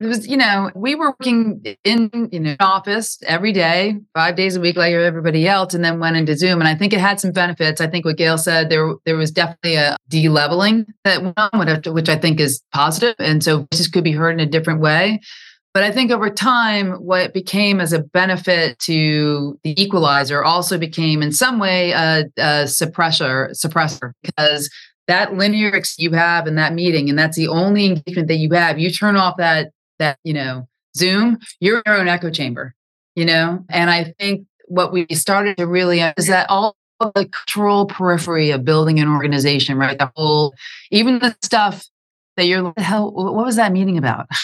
it 0.00 0.06
was, 0.06 0.26
you 0.26 0.36
know, 0.36 0.68
we 0.74 0.96
were 0.96 1.10
working 1.10 1.64
in, 1.84 2.10
you 2.32 2.40
know, 2.40 2.56
office 2.58 3.20
every 3.24 3.52
day, 3.52 3.98
five 4.12 4.34
days 4.34 4.56
a 4.56 4.60
week, 4.60 4.74
like 4.76 4.92
everybody 4.92 5.46
else, 5.46 5.74
and 5.74 5.84
then 5.84 6.00
went 6.00 6.16
into 6.16 6.36
Zoom. 6.36 6.60
And 6.60 6.66
I 6.66 6.74
think 6.74 6.92
it 6.92 6.98
had 6.98 7.20
some 7.20 7.30
benefits. 7.30 7.80
I 7.80 7.86
think 7.86 8.04
what 8.04 8.16
Gayle 8.16 8.36
said, 8.36 8.68
there 8.68 8.94
there 9.06 9.16
was 9.16 9.30
definitely 9.30 9.76
a 9.76 9.96
de-leveling 10.08 10.86
that 11.04 11.22
went 11.22 11.38
on, 11.38 11.94
which 11.94 12.08
I 12.08 12.16
think 12.16 12.40
is. 12.40 12.60
And 12.74 13.44
so 13.44 13.68
this 13.70 13.86
could 13.86 14.02
be 14.02 14.10
heard 14.10 14.32
in 14.32 14.40
a 14.40 14.46
different 14.46 14.80
way. 14.80 15.20
But 15.74 15.84
I 15.84 15.90
think 15.90 16.10
over 16.10 16.28
time, 16.28 16.92
what 16.94 17.32
became 17.32 17.80
as 17.80 17.94
a 17.94 18.00
benefit 18.00 18.78
to 18.80 19.58
the 19.64 19.80
equalizer 19.80 20.44
also 20.44 20.76
became 20.76 21.22
in 21.22 21.32
some 21.32 21.58
way 21.58 21.92
a, 21.92 22.24
a 22.36 22.64
suppressor, 22.64 23.50
suppressor, 23.52 24.12
because 24.22 24.68
that 25.08 25.34
linear 25.34 25.80
you 25.96 26.10
have 26.12 26.46
in 26.46 26.56
that 26.56 26.74
meeting, 26.74 27.08
and 27.08 27.18
that's 27.18 27.36
the 27.36 27.48
only 27.48 27.86
engagement 27.86 28.28
that 28.28 28.36
you 28.36 28.50
have. 28.52 28.78
You 28.78 28.90
turn 28.90 29.16
off 29.16 29.38
that 29.38 29.72
that 29.98 30.18
you 30.24 30.34
know 30.34 30.68
Zoom, 30.96 31.38
you're 31.60 31.78
in 31.78 31.82
your 31.86 31.98
own 31.98 32.08
echo 32.08 32.30
chamber, 32.30 32.74
you 33.14 33.24
know. 33.24 33.64
And 33.70 33.90
I 33.90 34.14
think 34.18 34.46
what 34.66 34.92
we 34.92 35.06
started 35.12 35.56
to 35.56 35.66
really 35.66 36.00
is 36.00 36.26
that 36.26 36.48
all 36.50 36.76
the 37.00 37.28
cultural 37.28 37.86
periphery 37.86 38.50
of 38.50 38.64
building 38.64 39.00
an 39.00 39.08
organization, 39.08 39.76
right? 39.76 39.98
The 39.98 40.12
whole, 40.14 40.54
even 40.90 41.18
the 41.18 41.36
stuff 41.42 41.84
that 42.36 42.46
you're 42.46 42.62
like, 42.62 42.78
hell, 42.78 43.10
what 43.10 43.34
was 43.34 43.56
that 43.56 43.72
meeting 43.72 43.98
about? 43.98 44.26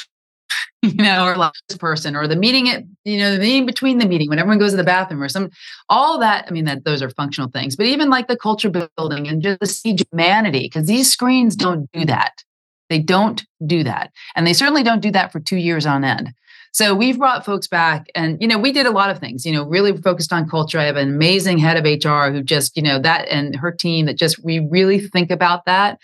you 0.83 0.95
know, 0.95 1.27
or 1.27 1.51
this 1.69 1.77
person, 1.77 2.15
or 2.15 2.29
the 2.29 2.37
meeting 2.37 2.69
at, 2.69 2.85
you 3.05 3.19
know, 3.19 3.33
the 3.33 3.39
meeting 3.41 3.67
between 3.67 3.99
the 3.99 4.07
meeting 4.07 4.29
when 4.29 4.39
everyone 4.39 4.59
goes 4.59 4.71
to 4.71 4.77
the 4.77 4.85
bathroom 4.85 5.21
or 5.21 5.29
some, 5.29 5.51
all 5.89 6.21
that. 6.21 6.45
I 6.47 6.53
mean, 6.53 6.67
that 6.67 6.85
those 6.85 7.03
are 7.03 7.11
functional 7.11 7.51
things, 7.51 7.75
but 7.75 7.87
even 7.87 8.11
like 8.11 8.29
the 8.29 8.37
culture 8.37 8.71
building 8.71 9.27
and 9.27 9.43
just 9.43 9.83
the 9.83 9.99
humanity, 10.13 10.61
because 10.61 10.87
these 10.87 11.11
screens 11.11 11.57
don't 11.57 11.91
do 11.93 12.05
that. 12.05 12.45
They 12.91 13.01
don't 13.01 13.45
do 13.67 13.83
that. 13.85 14.13
And 14.37 14.47
they 14.47 14.53
certainly 14.53 14.85
don't 14.85 15.01
do 15.01 15.11
that 15.11 15.33
for 15.33 15.41
two 15.41 15.57
years 15.57 15.85
on 15.85 16.05
end. 16.05 16.33
So 16.73 16.95
we've 16.95 17.19
brought 17.19 17.45
folks 17.45 17.67
back 17.67 18.07
and, 18.15 18.41
you 18.41 18.47
know, 18.47 18.59
we 18.59 18.73
did 18.73 18.87
a 18.87 18.91
lot 18.91 19.11
of 19.11 19.19
things, 19.19 19.45
you 19.45 19.53
know, 19.53 19.65
really 19.65 19.97
focused 19.97 20.33
on 20.33 20.49
culture. 20.49 20.79
I 20.79 20.85
have 20.85 20.97
an 20.97 21.09
amazing 21.09 21.59
head 21.59 21.77
of 21.77 21.85
HR 21.85 22.31
who 22.31 22.43
just, 22.43 22.77
you 22.77 22.83
know, 22.83 22.99
that 23.01 23.27
and 23.29 23.57
her 23.57 23.73
team 23.73 24.07
that 24.07 24.17
just, 24.17 24.45
we 24.45 24.61
really 24.61 25.01
think 25.01 25.31
about 25.31 25.65
that 25.65 25.99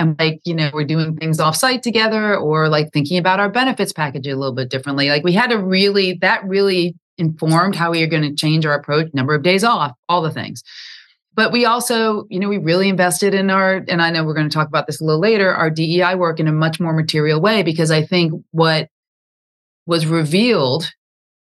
and 0.00 0.18
like 0.18 0.40
you 0.44 0.54
know 0.54 0.70
we're 0.72 0.84
doing 0.84 1.16
things 1.16 1.38
offsite 1.38 1.82
together 1.82 2.36
or 2.36 2.68
like 2.68 2.92
thinking 2.92 3.18
about 3.18 3.38
our 3.38 3.48
benefits 3.48 3.92
package 3.92 4.26
a 4.26 4.34
little 4.34 4.54
bit 4.54 4.70
differently 4.70 5.10
like 5.10 5.22
we 5.22 5.32
had 5.32 5.50
to 5.50 5.58
really 5.58 6.14
that 6.14 6.44
really 6.44 6.96
informed 7.20 7.76
how 7.76 7.92
we 7.92 8.02
are 8.02 8.08
going 8.08 8.22
to 8.22 8.34
change 8.34 8.66
our 8.66 8.74
approach, 8.74 9.12
number 9.14 9.34
of 9.34 9.42
days 9.42 9.62
off, 9.62 9.92
all 10.08 10.22
the 10.22 10.32
things. 10.32 10.64
But 11.34 11.52
we 11.52 11.64
also, 11.64 12.26
you 12.28 12.40
know, 12.40 12.48
we 12.48 12.58
really 12.58 12.88
invested 12.88 13.34
in 13.34 13.50
our, 13.50 13.84
and 13.88 14.02
I 14.02 14.10
know 14.10 14.24
we're 14.24 14.34
going 14.34 14.48
to 14.48 14.52
talk 14.52 14.66
about 14.66 14.86
this 14.86 15.00
a 15.00 15.04
little 15.04 15.20
later, 15.20 15.54
our 15.54 15.70
DEI 15.70 16.16
work 16.16 16.40
in 16.40 16.48
a 16.48 16.52
much 16.52 16.80
more 16.80 16.92
material 16.92 17.40
way, 17.40 17.62
because 17.62 17.90
I 17.90 18.04
think 18.04 18.32
what 18.50 18.88
was 19.86 20.06
revealed 20.06 20.90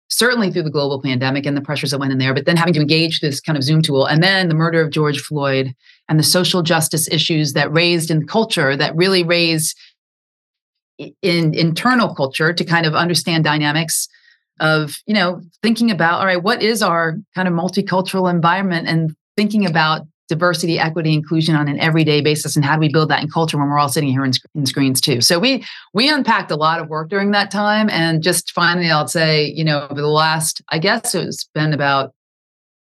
certainly 0.08 0.50
through 0.50 0.62
the 0.62 0.70
global 0.70 1.00
pandemic 1.00 1.46
and 1.46 1.56
the 1.56 1.62
pressures 1.62 1.90
that 1.90 1.98
went 1.98 2.12
in 2.12 2.18
there, 2.18 2.34
but 2.34 2.46
then 2.46 2.56
having 2.56 2.74
to 2.74 2.80
engage 2.80 3.20
this 3.20 3.40
kind 3.40 3.56
of 3.56 3.64
Zoom 3.64 3.82
tool, 3.82 4.06
and 4.06 4.22
then 4.22 4.48
the 4.48 4.54
murder 4.54 4.80
of 4.80 4.90
George 4.90 5.20
Floyd 5.20 5.74
and 6.08 6.18
the 6.18 6.24
social 6.24 6.62
justice 6.62 7.08
issues 7.08 7.52
that 7.52 7.72
raised 7.72 8.10
in 8.10 8.26
culture 8.26 8.76
that 8.76 8.96
really 8.96 9.22
raised 9.22 9.78
in 11.22 11.54
internal 11.54 12.14
culture 12.14 12.52
to 12.52 12.64
kind 12.64 12.86
of 12.86 12.94
understand 12.94 13.44
dynamics 13.44 14.08
of 14.60 14.96
you 15.06 15.14
know 15.14 15.40
thinking 15.62 15.90
about 15.92 16.18
all 16.18 16.26
right 16.26 16.42
what 16.42 16.60
is 16.60 16.82
our 16.82 17.16
kind 17.34 17.46
of 17.46 17.54
multicultural 17.54 18.28
environment? 18.28 18.88
and 18.88 19.14
thinking 19.36 19.64
about 19.64 20.02
diversity 20.28 20.78
equity 20.78 21.14
inclusion 21.14 21.54
on 21.54 21.68
an 21.68 21.78
everyday 21.80 22.20
basis 22.20 22.54
and 22.54 22.64
how 22.64 22.74
do 22.74 22.80
we 22.80 22.88
build 22.88 23.10
that 23.10 23.22
in 23.22 23.28
culture 23.28 23.58
when 23.58 23.68
we're 23.68 23.78
all 23.78 23.88
sitting 23.88 24.10
here 24.10 24.24
in, 24.24 24.32
in 24.54 24.66
screens 24.66 25.00
too? 25.00 25.20
So 25.20 25.38
we 25.38 25.64
we 25.94 26.08
unpacked 26.08 26.50
a 26.50 26.56
lot 26.56 26.80
of 26.80 26.88
work 26.88 27.08
during 27.08 27.30
that 27.32 27.50
time 27.50 27.88
and 27.90 28.22
just 28.22 28.52
finally 28.52 28.90
i'll 28.90 29.08
say 29.08 29.46
you 29.46 29.64
know 29.64 29.86
over 29.90 30.00
the 30.00 30.08
last 30.08 30.62
i 30.70 30.78
guess 30.78 31.14
it's 31.14 31.44
been 31.54 31.72
about 31.72 32.12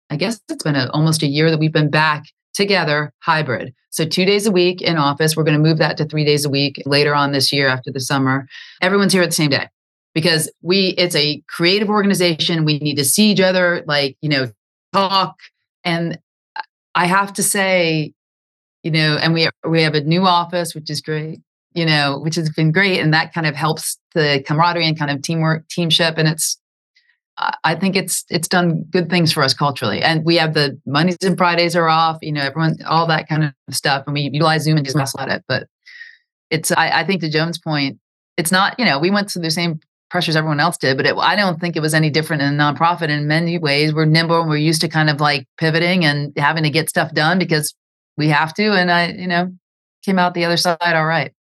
i 0.10 0.16
guess 0.16 0.40
it's 0.50 0.64
been 0.64 0.76
a, 0.76 0.90
almost 0.92 1.24
a 1.24 1.28
year 1.28 1.50
that 1.50 1.60
we've 1.60 1.74
been 1.74 1.90
back 1.90 2.24
together 2.54 3.14
hybrid. 3.20 3.74
So 3.90 4.06
two 4.06 4.26
days 4.26 4.46
a 4.46 4.52
week 4.52 4.82
in 4.82 4.98
office. 4.98 5.36
We're 5.36 5.44
going 5.44 5.62
to 5.62 5.70
move 5.70 5.78
that 5.80 5.98
to 5.98 6.06
three 6.06 6.26
days 6.26 6.46
a 6.46 6.50
week 6.50 6.82
later 6.86 7.14
on 7.14 7.32
this 7.32 7.52
year 7.52 7.68
after 7.68 7.92
the 7.92 8.00
summer. 8.00 8.48
Everyone's 8.82 9.14
here 9.14 9.24
at 9.24 9.30
the 9.30 9.36
same 9.36 9.50
day 9.50 9.68
because 10.14 10.52
we 10.62 10.90
it's 10.98 11.16
a 11.16 11.42
creative 11.48 11.90
organization. 11.90 12.66
We 12.66 12.80
need 12.80 12.96
to 12.96 13.06
see 13.06 13.32
each 13.32 13.42
other 13.42 13.84
like 13.86 14.18
you 14.22 14.30
know 14.30 14.52
talk 14.94 15.36
and 15.84 16.20
I 16.96 17.06
have 17.06 17.34
to 17.34 17.44
say, 17.44 18.14
you 18.84 18.92
know, 18.92 19.18
and 19.22 19.34
we 19.34 19.50
we 19.68 19.82
have 19.84 19.96
a 19.96 20.02
new 20.02 20.26
office, 20.26 20.76
which 20.76 20.90
is 20.90 21.02
great, 21.02 21.40
you 21.74 21.86
know, 21.86 22.20
which 22.20 22.36
has 22.36 22.50
been 22.50 22.72
great, 22.72 23.00
and 23.00 23.14
that 23.14 23.34
kind 23.34 23.48
of 23.48 23.56
helps 23.56 23.98
the 24.14 24.44
camaraderie 24.46 24.88
and 24.88 24.98
kind 24.98 25.12
of 25.12 25.22
teamwork, 25.22 25.68
teamship, 25.70 26.18
and 26.18 26.28
it's. 26.28 26.58
I 27.64 27.74
think 27.74 27.96
it's 27.96 28.24
it's 28.30 28.48
done 28.48 28.84
good 28.92 29.10
things 29.10 29.32
for 29.32 29.42
us 29.42 29.54
culturally, 29.54 30.04
and 30.04 30.24
we 30.24 30.36
have 30.36 30.54
the 30.54 30.80
Mondays 30.86 31.18
and 31.24 31.38
Fridays 31.38 31.76
are 31.76 31.88
off. 31.88 32.18
You 32.22 32.34
know, 32.34 32.42
everyone, 32.42 32.78
all 32.86 33.08
that 33.08 33.28
kind 33.28 33.44
of 33.46 33.54
stuff, 33.76 34.04
and 34.06 34.14
we 34.14 34.30
utilize 34.32 34.64
Zoom 34.64 34.78
and 34.78 34.86
just 34.86 34.98
mess 34.98 35.16
at 35.18 35.30
it. 35.30 35.44
But 35.48 35.68
it's, 36.52 36.72
I, 36.72 37.00
I 37.00 37.04
think, 37.04 37.22
to 37.22 37.30
Joan's 37.30 37.58
point, 37.58 37.98
it's 38.38 38.52
not. 38.52 38.78
You 38.78 38.86
know, 38.86 39.00
we 39.00 39.10
went 39.10 39.30
to 39.30 39.40
the 39.40 39.50
same 39.50 39.80
pressures 40.12 40.36
everyone 40.36 40.60
else 40.60 40.78
did, 40.78 40.98
but 40.98 41.06
it, 41.06 41.16
I 41.16 41.38
don't 41.38 41.60
think 41.60 41.76
it 41.76 41.80
was 41.80 41.94
any 41.94 42.10
different 42.10 42.42
in 42.42 42.54
a 42.54 42.64
nonprofit. 42.64 43.10
In 43.10 43.28
many 43.28 43.58
ways, 43.58 43.94
we're 43.94 44.06
nimble 44.06 44.42
and 44.42 44.50
we're 44.50 44.58
used 44.58 44.82
to 44.82 44.90
kind 44.90 45.10
of 45.10 45.22
like 45.22 45.48
pivoting 45.58 46.04
and 46.04 46.38
having 46.38 46.64
to 46.64 46.70
get 46.70 46.90
stuff 46.90 47.14
done 47.14 47.40
because 47.40 47.74
we 48.18 48.28
have 48.28 48.54
to. 48.56 48.74
And 48.74 48.92
I, 48.92 49.08
you 49.08 49.28
know, 49.28 49.52
came 50.04 50.20
out 50.20 50.34
the 50.34 50.44
other 50.44 50.58
side 50.58 50.78
all 50.82 51.06
right. 51.06 51.34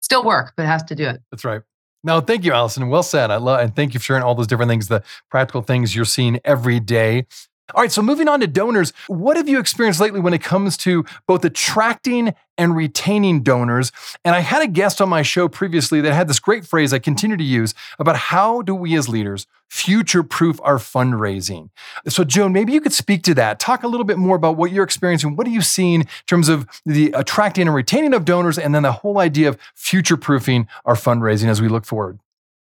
Still 0.00 0.24
work, 0.24 0.54
but 0.56 0.64
has 0.66 0.82
to 0.84 0.94
do 0.94 1.06
it. 1.06 1.20
That's 1.30 1.44
right. 1.44 1.60
No, 2.02 2.20
thank 2.20 2.44
you, 2.44 2.52
Allison. 2.52 2.88
Well 2.88 3.04
said. 3.04 3.30
I 3.30 3.36
love 3.36 3.60
and 3.60 3.76
thank 3.76 3.94
you 3.94 4.00
for 4.00 4.04
sharing 4.04 4.22
all 4.22 4.34
those 4.34 4.48
different 4.48 4.70
things, 4.70 4.88
the 4.88 5.04
practical 5.30 5.62
things 5.62 5.94
you're 5.94 6.04
seeing 6.04 6.40
every 6.44 6.80
day. 6.80 7.26
All 7.74 7.82
right, 7.82 7.92
so 7.92 8.02
moving 8.02 8.28
on 8.28 8.40
to 8.40 8.46
donors, 8.46 8.92
what 9.06 9.36
have 9.36 9.48
you 9.48 9.58
experienced 9.58 10.00
lately 10.00 10.20
when 10.20 10.34
it 10.34 10.42
comes 10.42 10.76
to 10.78 11.04
both 11.26 11.44
attracting 11.44 12.34
and 12.58 12.76
retaining 12.76 13.42
donors? 13.42 13.92
And 14.24 14.34
I 14.34 14.40
had 14.40 14.62
a 14.62 14.66
guest 14.66 15.00
on 15.00 15.08
my 15.08 15.22
show 15.22 15.48
previously 15.48 16.00
that 16.02 16.12
had 16.12 16.28
this 16.28 16.38
great 16.38 16.66
phrase 16.66 16.92
I 16.92 16.98
continue 16.98 17.36
to 17.36 17.44
use 17.44 17.74
about 17.98 18.16
how 18.16 18.62
do 18.62 18.74
we 18.74 18.96
as 18.96 19.08
leaders 19.08 19.46
future 19.70 20.22
proof 20.22 20.60
our 20.62 20.76
fundraising. 20.76 21.70
So, 22.06 22.24
Joan, 22.24 22.52
maybe 22.52 22.74
you 22.74 22.80
could 22.80 22.92
speak 22.92 23.22
to 23.22 23.34
that. 23.34 23.58
Talk 23.58 23.84
a 23.84 23.88
little 23.88 24.04
bit 24.04 24.18
more 24.18 24.36
about 24.36 24.58
what 24.58 24.70
you're 24.70 24.84
experiencing. 24.84 25.34
What 25.34 25.46
are 25.46 25.50
you 25.50 25.62
seeing 25.62 26.02
in 26.02 26.08
terms 26.26 26.50
of 26.50 26.68
the 26.84 27.10
attracting 27.12 27.66
and 27.66 27.74
retaining 27.74 28.12
of 28.12 28.26
donors, 28.26 28.58
and 28.58 28.74
then 28.74 28.82
the 28.82 28.92
whole 28.92 29.18
idea 29.18 29.48
of 29.48 29.58
future 29.74 30.18
proofing 30.18 30.68
our 30.84 30.94
fundraising 30.94 31.48
as 31.48 31.62
we 31.62 31.68
look 31.68 31.86
forward? 31.86 32.18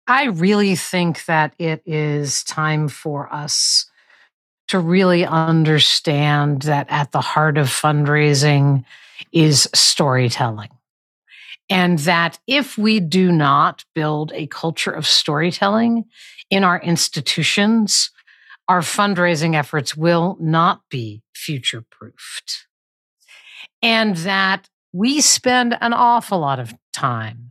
I 0.07 0.25
really 0.25 0.77
think 0.77 1.25
that 1.25 1.55
it 1.59 1.83
is 1.87 2.45
time 2.45 2.89
for 2.89 3.33
us 3.33 3.90
to 4.71 4.79
really 4.79 5.27
understand 5.27 6.63
that 6.63 6.87
at 6.91 7.11
the 7.11 7.21
heart 7.21 7.59
of 7.59 7.67
fundraising 7.67 8.85
is 9.33 9.69
storytelling. 9.75 10.71
And 11.69 11.99
that 12.01 12.39
if 12.47 12.79
we 12.79 13.01
do 13.01 13.33
not 13.33 13.85
build 13.97 14.31
a 14.33 14.47
culture 14.47 14.93
of 14.93 15.09
storytelling 15.09 16.05
in 16.51 16.63
our 16.63 16.81
institutions, 16.81 18.13
our 18.69 18.81
fundraising 18.81 19.57
efforts 19.57 19.97
will 19.97 20.37
not 20.39 20.83
be 20.89 21.23
future 21.35 21.85
proofed. 21.91 22.69
And 23.83 24.19
that 24.19 24.69
we 24.93 25.21
spend 25.21 25.77
an 25.81 25.93
awful 25.93 26.39
lot 26.39 26.61
of 26.61 26.75
time 26.93 27.51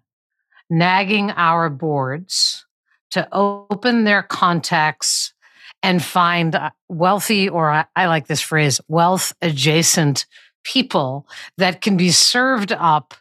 nagging 0.69 1.31
our 1.31 1.69
boards 1.69 2.65
to 3.11 3.27
open 3.33 4.05
their 4.05 4.23
contacts 4.23 5.33
and 5.81 6.03
find 6.03 6.55
uh, 6.55 6.71
wealthy, 6.89 7.49
or 7.49 7.71
I, 7.71 7.85
I 7.95 8.07
like 8.07 8.27
this 8.27 8.41
phrase, 8.41 8.81
wealth 8.87 9.33
adjacent 9.41 10.25
people 10.63 11.27
that 11.57 11.81
can 11.81 11.97
be 11.97 12.09
served 12.09 12.71
up 12.71 13.13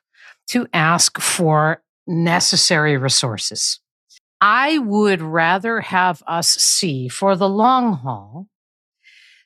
to 0.48 0.66
ask 0.72 1.20
for 1.20 1.82
necessary 2.06 2.96
resources. 2.96 3.80
I 4.40 4.78
would 4.78 5.20
rather 5.20 5.80
have 5.80 6.22
us 6.26 6.48
see 6.48 7.08
for 7.08 7.36
the 7.36 7.48
long 7.48 7.94
haul, 7.94 8.46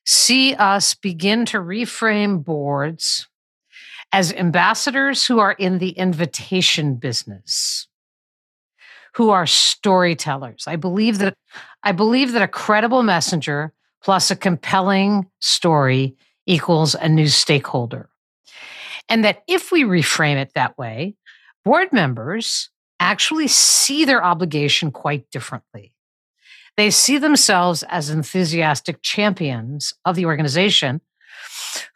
see 0.05 0.55
us 0.55 0.94
begin 0.94 1.46
to 1.46 1.59
reframe 1.59 2.44
boards 2.44 3.29
as 4.12 4.33
ambassadors 4.35 5.27
who 5.27 5.38
are 5.38 5.53
in 5.53 5.79
the 5.79 5.90
invitation 5.90 6.96
business 6.96 7.88
who 9.14 9.31
are 9.31 9.46
storytellers. 9.46 10.64
I 10.66 10.77
believe 10.77 11.18
that 11.18 11.37
I 11.85 11.92
believe 11.92 12.33
that 12.33 12.42
a 12.42 12.49
credible 12.49 13.03
messenger 13.03 13.73
plus 14.03 14.31
a 14.31 14.37
compelling 14.37 15.27
story 15.40 16.16
equals 16.47 16.95
a 16.95 17.09
new 17.09 17.29
stakeholder. 17.29 18.09
And 19.09 19.25
that 19.25 19.42
if 19.49 19.73
we 19.73 19.83
reframe 19.83 20.37
it 20.37 20.53
that 20.55 20.77
way, 20.79 21.16
board 21.64 21.92
members 21.92 22.71
actually 23.01 23.49
see 23.49 24.05
their 24.05 24.25
obligation 24.25 24.90
quite 24.90 25.31
differently. 25.31 25.92
They 26.77 26.90
see 26.90 27.18
themselves 27.18 27.83
as 27.88 28.11
enthusiastic 28.11 29.03
champions 29.03 29.92
of 30.05 30.16
the 30.16 30.27
organization 30.27 31.01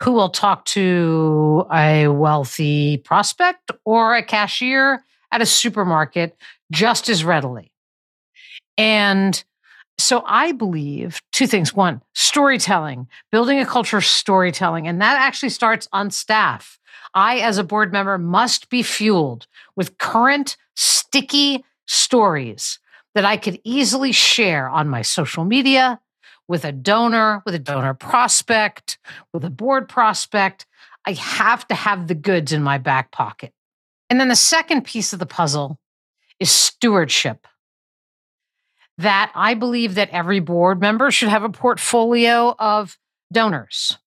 who 0.02 0.12
will 0.12 0.28
talk 0.28 0.64
to 0.66 1.66
a 1.72 2.08
wealthy 2.08 2.98
prospect 2.98 3.70
or 3.84 4.16
a 4.16 4.22
cashier 4.22 5.04
at 5.32 5.40
a 5.40 5.46
supermarket 5.46 6.36
just 6.70 7.08
as 7.08 7.24
readily. 7.24 7.72
And 8.76 9.42
so 9.98 10.22
I 10.26 10.52
believe 10.52 11.20
two 11.32 11.46
things. 11.46 11.74
One, 11.74 12.02
storytelling, 12.14 13.08
building 13.32 13.58
a 13.58 13.66
culture 13.66 13.96
of 13.96 14.04
storytelling. 14.04 14.86
And 14.86 15.00
that 15.00 15.20
actually 15.20 15.48
starts 15.48 15.88
on 15.92 16.10
staff. 16.10 16.78
I, 17.14 17.38
as 17.38 17.58
a 17.58 17.64
board 17.64 17.92
member, 17.92 18.18
must 18.18 18.68
be 18.68 18.82
fueled 18.82 19.46
with 19.74 19.98
current, 19.98 20.56
sticky 20.74 21.64
stories 21.86 22.78
that 23.14 23.24
I 23.24 23.38
could 23.38 23.58
easily 23.64 24.12
share 24.12 24.68
on 24.68 24.88
my 24.88 25.00
social 25.00 25.44
media 25.44 25.98
with 26.46 26.64
a 26.64 26.72
donor, 26.72 27.42
with 27.46 27.54
a 27.54 27.58
donor 27.58 27.94
prospect, 27.94 28.98
with 29.32 29.44
a 29.44 29.50
board 29.50 29.88
prospect. 29.88 30.66
I 31.06 31.12
have 31.12 31.66
to 31.68 31.74
have 31.74 32.06
the 32.06 32.14
goods 32.14 32.52
in 32.52 32.62
my 32.62 32.78
back 32.78 33.12
pocket. 33.12 33.52
And 34.10 34.20
then 34.20 34.28
the 34.28 34.36
second 34.36 34.84
piece 34.84 35.12
of 35.12 35.18
the 35.18 35.26
puzzle 35.26 35.78
is 36.38 36.50
stewardship. 36.50 37.46
That 38.98 39.30
I 39.34 39.54
believe 39.54 39.94
that 39.94 40.10
every 40.10 40.40
board 40.40 40.80
member 40.80 41.10
should 41.10 41.28
have 41.28 41.44
a 41.44 41.50
portfolio 41.50 42.54
of 42.58 42.98
donors. 43.32 43.98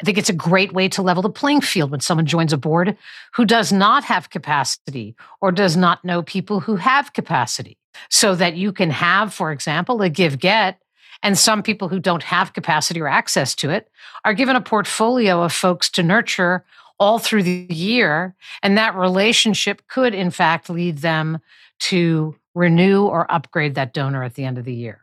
I 0.00 0.04
think 0.04 0.16
it's 0.16 0.30
a 0.30 0.34
great 0.34 0.72
way 0.72 0.88
to 0.90 1.02
level 1.02 1.22
the 1.22 1.30
playing 1.30 1.60
field 1.60 1.90
when 1.90 2.00
someone 2.00 2.26
joins 2.26 2.52
a 2.52 2.56
board 2.56 2.96
who 3.34 3.44
does 3.44 3.72
not 3.72 4.04
have 4.04 4.30
capacity 4.30 5.16
or 5.40 5.50
does 5.50 5.76
not 5.76 6.04
know 6.04 6.22
people 6.22 6.60
who 6.60 6.76
have 6.76 7.12
capacity. 7.12 7.76
So 8.10 8.36
that 8.36 8.56
you 8.56 8.72
can 8.72 8.90
have, 8.90 9.34
for 9.34 9.50
example, 9.50 10.00
a 10.02 10.08
give 10.08 10.38
get, 10.38 10.80
and 11.22 11.36
some 11.36 11.64
people 11.64 11.88
who 11.88 11.98
don't 11.98 12.22
have 12.22 12.52
capacity 12.52 13.00
or 13.00 13.08
access 13.08 13.54
to 13.56 13.70
it 13.70 13.90
are 14.24 14.34
given 14.34 14.54
a 14.54 14.60
portfolio 14.60 15.42
of 15.42 15.52
folks 15.52 15.90
to 15.90 16.02
nurture 16.04 16.64
all 17.00 17.18
through 17.18 17.42
the 17.42 17.66
year. 17.68 18.36
And 18.62 18.78
that 18.78 18.94
relationship 18.94 19.82
could, 19.88 20.14
in 20.14 20.30
fact, 20.30 20.70
lead 20.70 20.98
them 20.98 21.40
to 21.80 22.36
renew 22.58 23.04
or 23.04 23.30
upgrade 23.30 23.76
that 23.76 23.94
donor 23.94 24.24
at 24.24 24.34
the 24.34 24.44
end 24.44 24.58
of 24.58 24.64
the 24.64 24.74
year. 24.74 25.00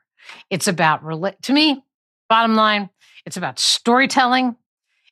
It's 0.49 0.67
about, 0.67 1.01
to 1.43 1.53
me, 1.53 1.83
bottom 2.27 2.55
line, 2.55 2.89
it's 3.25 3.37
about 3.37 3.59
storytelling. 3.59 4.55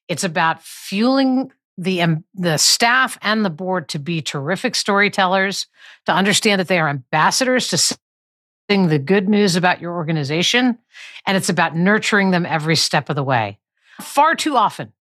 It's 0.09 0.23
about 0.23 0.61
fueling 0.61 1.51
the 1.77 2.03
um, 2.03 2.23
the 2.35 2.57
staff 2.57 3.17
and 3.21 3.43
the 3.43 3.49
board 3.49 3.89
to 3.89 3.99
be 3.99 4.21
terrific 4.21 4.75
storytellers, 4.75 5.65
to 6.05 6.11
understand 6.11 6.59
that 6.59 6.67
they 6.67 6.79
are 6.79 6.89
ambassadors 6.89 7.69
to 7.69 7.77
seeing 7.77 8.87
the 8.87 8.99
good 8.99 9.27
news 9.27 9.55
about 9.55 9.81
your 9.81 9.95
organization 9.95 10.77
and 11.25 11.35
it's 11.35 11.49
about 11.49 11.75
nurturing 11.75 12.29
them 12.29 12.45
every 12.45 12.75
step 12.75 13.09
of 13.09 13.15
the 13.15 13.23
way. 13.23 13.57
Far 14.01 14.35
too 14.35 14.55
often, 14.55 14.93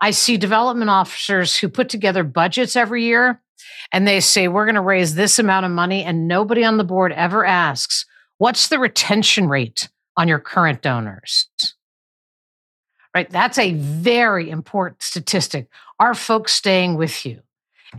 I 0.00 0.12
see 0.12 0.38
development 0.38 0.90
officers 0.90 1.56
who 1.56 1.68
put 1.68 1.90
together 1.90 2.24
budgets 2.24 2.76
every 2.76 3.04
year 3.04 3.42
and 3.92 4.06
they 4.06 4.20
say, 4.20 4.48
We're 4.48 4.66
going 4.66 4.74
to 4.74 4.80
raise 4.80 5.14
this 5.14 5.38
amount 5.38 5.66
of 5.66 5.72
money. 5.72 6.04
And 6.04 6.28
nobody 6.28 6.64
on 6.64 6.76
the 6.76 6.84
board 6.84 7.12
ever 7.12 7.44
asks, 7.44 8.06
What's 8.38 8.68
the 8.68 8.78
retention 8.78 9.48
rate 9.48 9.88
on 10.16 10.28
your 10.28 10.38
current 10.38 10.82
donors? 10.82 11.48
Right? 13.14 13.28
That's 13.28 13.58
a 13.58 13.72
very 13.72 14.50
important 14.50 15.02
statistic. 15.02 15.68
Are 15.98 16.14
folks 16.14 16.52
staying 16.52 16.96
with 16.96 17.26
you? 17.26 17.42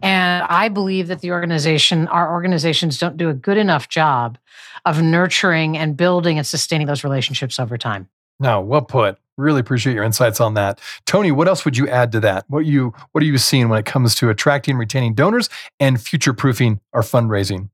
And 0.02 0.44
I 0.44 0.70
believe 0.70 1.08
that 1.08 1.20
the 1.20 1.32
organization, 1.32 2.08
our 2.08 2.32
organizations 2.32 2.98
don't 2.98 3.18
do 3.18 3.30
a 3.30 3.34
good 3.34 3.58
enough 3.58 3.90
job 3.90 4.38
of 4.86 5.02
nurturing 5.02 5.78
and 5.78 5.98
building 5.98 6.38
and 6.38 6.48
sustaining 6.48 6.88
those 6.88 7.04
relationships 7.04 7.60
over 7.60 7.78
time. 7.78 8.08
No, 8.40 8.62
well 8.62 8.82
put. 8.82 9.18
Really 9.42 9.60
appreciate 9.60 9.94
your 9.94 10.04
insights 10.04 10.40
on 10.40 10.54
that. 10.54 10.80
Tony, 11.06 11.32
what 11.32 11.48
else 11.48 11.66
would 11.66 11.76
you 11.76 11.88
add 11.90 12.12
to 12.12 12.20
that? 12.20 12.46
What 12.48 12.66
you 12.66 12.94
what 13.12 13.24
are 13.24 13.26
you 13.26 13.38
seeing 13.38 13.70
when 13.70 13.80
it 13.80 13.86
comes 13.86 14.14
to 14.16 14.30
attracting 14.30 14.74
and 14.74 14.80
retaining 14.80 15.16
donors 15.16 15.50
and 15.80 16.00
future 16.00 16.34
proofing 16.34 16.80
our 16.94 17.02
fundraising? 17.02 17.70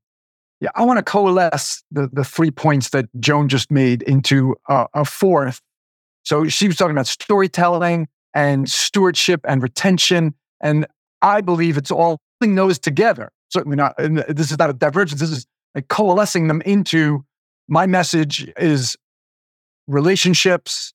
Yeah, 0.60 0.70
I 0.74 0.84
want 0.84 0.98
to 0.98 1.02
coalesce 1.02 1.84
the, 1.90 2.08
the 2.12 2.24
three 2.24 2.50
points 2.50 2.90
that 2.90 3.06
Joan 3.20 3.48
just 3.48 3.70
made 3.70 4.02
into 4.02 4.56
a, 4.68 4.86
a 4.94 5.04
fourth. 5.04 5.60
So 6.24 6.48
she 6.48 6.66
was 6.66 6.76
talking 6.76 6.92
about 6.92 7.06
storytelling 7.06 8.08
and 8.34 8.68
stewardship 8.68 9.40
and 9.44 9.62
retention. 9.62 10.34
And 10.60 10.86
I 11.22 11.42
believe 11.42 11.76
it's 11.76 11.90
all 11.90 12.20
putting 12.40 12.54
those 12.54 12.78
together. 12.78 13.30
Certainly 13.50 13.76
not, 13.76 13.94
and 13.98 14.18
this 14.28 14.50
is 14.50 14.58
not 14.58 14.70
a 14.70 14.72
divergence. 14.72 15.20
This 15.20 15.30
is 15.30 15.46
like 15.74 15.88
coalescing 15.88 16.48
them 16.48 16.60
into 16.62 17.24
my 17.68 17.86
message 17.86 18.50
is 18.56 18.96
relationships, 19.86 20.92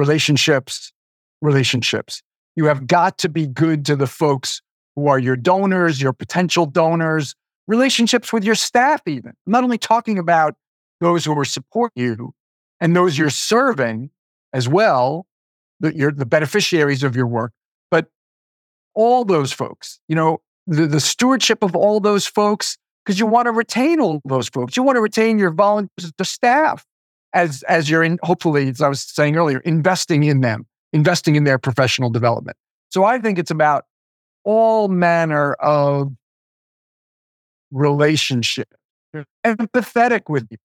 relationships, 0.00 0.92
relationships. 1.42 2.22
You 2.56 2.64
have 2.64 2.86
got 2.86 3.18
to 3.18 3.28
be 3.28 3.46
good 3.46 3.84
to 3.84 3.96
the 3.96 4.06
folks 4.06 4.62
who 4.96 5.08
are 5.08 5.18
your 5.18 5.36
donors, 5.36 6.00
your 6.00 6.14
potential 6.14 6.64
donors, 6.64 7.34
relationships 7.68 8.32
with 8.32 8.42
your 8.42 8.54
staff, 8.54 9.02
even. 9.06 9.32
I'm 9.46 9.52
not 9.52 9.62
only 9.62 9.76
talking 9.76 10.18
about 10.18 10.54
those 11.02 11.26
who 11.26 11.34
will 11.34 11.44
support 11.44 11.92
you 11.94 12.32
and 12.80 12.96
those 12.96 13.18
you're 13.18 13.28
serving 13.28 14.08
as 14.54 14.66
well, 14.68 15.26
that 15.80 15.96
you're 15.96 16.12
the 16.12 16.26
beneficiaries 16.26 17.02
of 17.02 17.14
your 17.14 17.26
work, 17.26 17.52
but 17.90 18.06
all 18.94 19.26
those 19.26 19.52
folks, 19.52 20.00
you 20.08 20.16
know, 20.16 20.38
the, 20.66 20.86
the 20.86 21.00
stewardship 21.00 21.62
of 21.62 21.76
all 21.76 22.00
those 22.00 22.26
folks, 22.26 22.78
because 23.04 23.18
you 23.18 23.26
want 23.26 23.46
to 23.46 23.52
retain 23.52 24.00
all 24.00 24.22
those 24.24 24.48
folks. 24.48 24.78
You 24.78 24.82
want 24.82 24.96
to 24.96 25.02
retain 25.02 25.38
your 25.38 25.50
volunteers, 25.50 26.10
the 26.16 26.24
staff, 26.24 26.86
as 27.32 27.62
as 27.64 27.88
you're 27.88 28.02
in, 28.02 28.18
hopefully, 28.22 28.68
as 28.68 28.80
I 28.80 28.88
was 28.88 29.00
saying 29.00 29.36
earlier, 29.36 29.60
investing 29.60 30.24
in 30.24 30.40
them, 30.40 30.66
investing 30.92 31.36
in 31.36 31.44
their 31.44 31.58
professional 31.58 32.10
development. 32.10 32.56
So 32.90 33.04
I 33.04 33.18
think 33.18 33.38
it's 33.38 33.50
about 33.50 33.84
all 34.44 34.88
manner 34.88 35.54
of 35.54 36.12
relationship, 37.70 38.68
empathetic 39.44 40.22
with 40.28 40.48
people, 40.48 40.64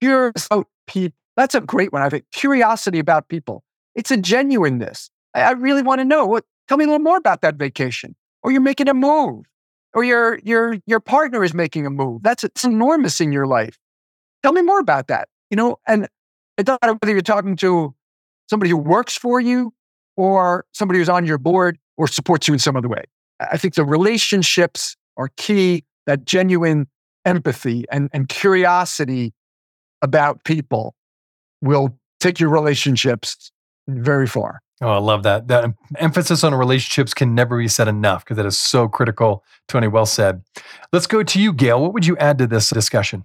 curious 0.00 0.46
about 0.46 0.68
people. 0.86 1.16
That's 1.36 1.54
a 1.54 1.60
great 1.60 1.92
one. 1.92 2.02
I 2.02 2.08
think 2.08 2.24
curiosity 2.32 3.00
about 3.00 3.28
people. 3.28 3.64
It's 3.96 4.10
a 4.10 4.16
genuineness. 4.16 5.10
I, 5.34 5.42
I 5.42 5.50
really 5.52 5.82
want 5.82 6.00
to 6.00 6.04
know 6.04 6.26
what. 6.26 6.44
Tell 6.68 6.78
me 6.78 6.84
a 6.84 6.86
little 6.86 7.00
more 7.00 7.18
about 7.18 7.42
that 7.42 7.56
vacation, 7.56 8.14
or 8.42 8.50
you're 8.50 8.60
making 8.60 8.88
a 8.88 8.94
move, 8.94 9.44
or 9.92 10.04
your 10.04 10.38
your 10.38 10.76
your 10.86 11.00
partner 11.00 11.44
is 11.44 11.52
making 11.52 11.86
a 11.86 11.90
move. 11.90 12.22
That's 12.22 12.44
it's 12.44 12.64
enormous 12.64 13.20
in 13.20 13.32
your 13.32 13.46
life. 13.46 13.78
Tell 14.42 14.52
me 14.52 14.62
more 14.62 14.78
about 14.78 15.08
that. 15.08 15.28
You 15.54 15.56
know, 15.56 15.78
and 15.86 16.08
it 16.58 16.66
doesn't 16.66 16.82
matter 16.82 16.98
whether 17.00 17.12
you're 17.12 17.22
talking 17.22 17.54
to 17.58 17.94
somebody 18.50 18.70
who 18.70 18.76
works 18.76 19.16
for 19.16 19.38
you 19.38 19.72
or 20.16 20.66
somebody 20.72 20.98
who's 20.98 21.08
on 21.08 21.24
your 21.24 21.38
board 21.38 21.78
or 21.96 22.08
supports 22.08 22.48
you 22.48 22.54
in 22.54 22.58
some 22.58 22.74
other 22.74 22.88
way. 22.88 23.04
I 23.38 23.56
think 23.56 23.74
the 23.74 23.84
relationships 23.84 24.96
are 25.16 25.30
key 25.36 25.84
that 26.06 26.24
genuine 26.24 26.88
empathy 27.24 27.84
and, 27.92 28.10
and 28.12 28.28
curiosity 28.28 29.32
about 30.02 30.42
people 30.42 30.96
will 31.62 31.96
take 32.18 32.40
your 32.40 32.50
relationships 32.50 33.52
very 33.86 34.26
far. 34.26 34.60
Oh, 34.80 34.88
I 34.88 34.98
love 34.98 35.22
that. 35.22 35.46
That 35.46 35.72
emphasis 35.98 36.42
on 36.42 36.52
relationships 36.52 37.14
can 37.14 37.32
never 37.32 37.58
be 37.58 37.68
said 37.68 37.86
enough 37.86 38.24
because 38.24 38.38
that 38.38 38.46
is 38.46 38.58
so 38.58 38.88
critical. 38.88 39.44
Tony, 39.68 39.86
well 39.86 40.04
said. 40.04 40.42
Let's 40.92 41.06
go 41.06 41.22
to 41.22 41.40
you, 41.40 41.52
Gayle. 41.52 41.80
What 41.80 41.92
would 41.92 42.06
you 42.06 42.16
add 42.16 42.38
to 42.38 42.48
this 42.48 42.70
discussion? 42.70 43.24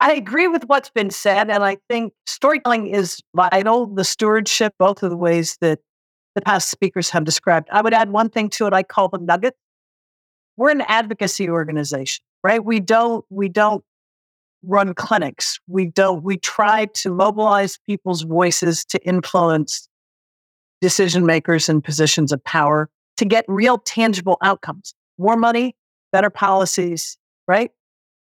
I 0.00 0.14
agree 0.14 0.48
with 0.48 0.64
what's 0.64 0.90
been 0.90 1.10
said. 1.10 1.50
And 1.50 1.62
I 1.62 1.76
think 1.88 2.14
storytelling 2.26 2.88
is 2.88 3.20
vital, 3.36 3.86
the 3.86 4.04
stewardship, 4.04 4.74
both 4.78 5.02
of 5.02 5.10
the 5.10 5.16
ways 5.16 5.58
that 5.60 5.80
the 6.34 6.40
past 6.40 6.70
speakers 6.70 7.10
have 7.10 7.24
described. 7.24 7.68
I 7.70 7.82
would 7.82 7.92
add 7.92 8.10
one 8.10 8.30
thing 8.30 8.48
to 8.50 8.66
it 8.66 8.72
I 8.72 8.82
call 8.82 9.08
the 9.08 9.18
nugget 9.18 9.54
we're 10.60 10.70
an 10.70 10.82
advocacy 10.82 11.48
organization, 11.48 12.22
right? 12.44 12.62
We 12.62 12.80
don't 12.80 13.24
we 13.30 13.48
don't 13.48 13.82
run 14.62 14.92
clinics. 14.92 15.58
We 15.66 15.86
don't 15.86 16.22
we 16.22 16.36
try 16.36 16.84
to 16.84 17.10
mobilize 17.10 17.78
people's 17.88 18.22
voices 18.22 18.84
to 18.86 19.02
influence 19.06 19.88
decision 20.82 21.24
makers 21.24 21.70
in 21.70 21.80
positions 21.80 22.30
of 22.30 22.44
power 22.44 22.90
to 23.16 23.24
get 23.24 23.46
real 23.48 23.78
tangible 23.78 24.36
outcomes. 24.42 24.94
More 25.16 25.36
money, 25.36 25.74
better 26.12 26.28
policies, 26.28 27.16
right? 27.48 27.70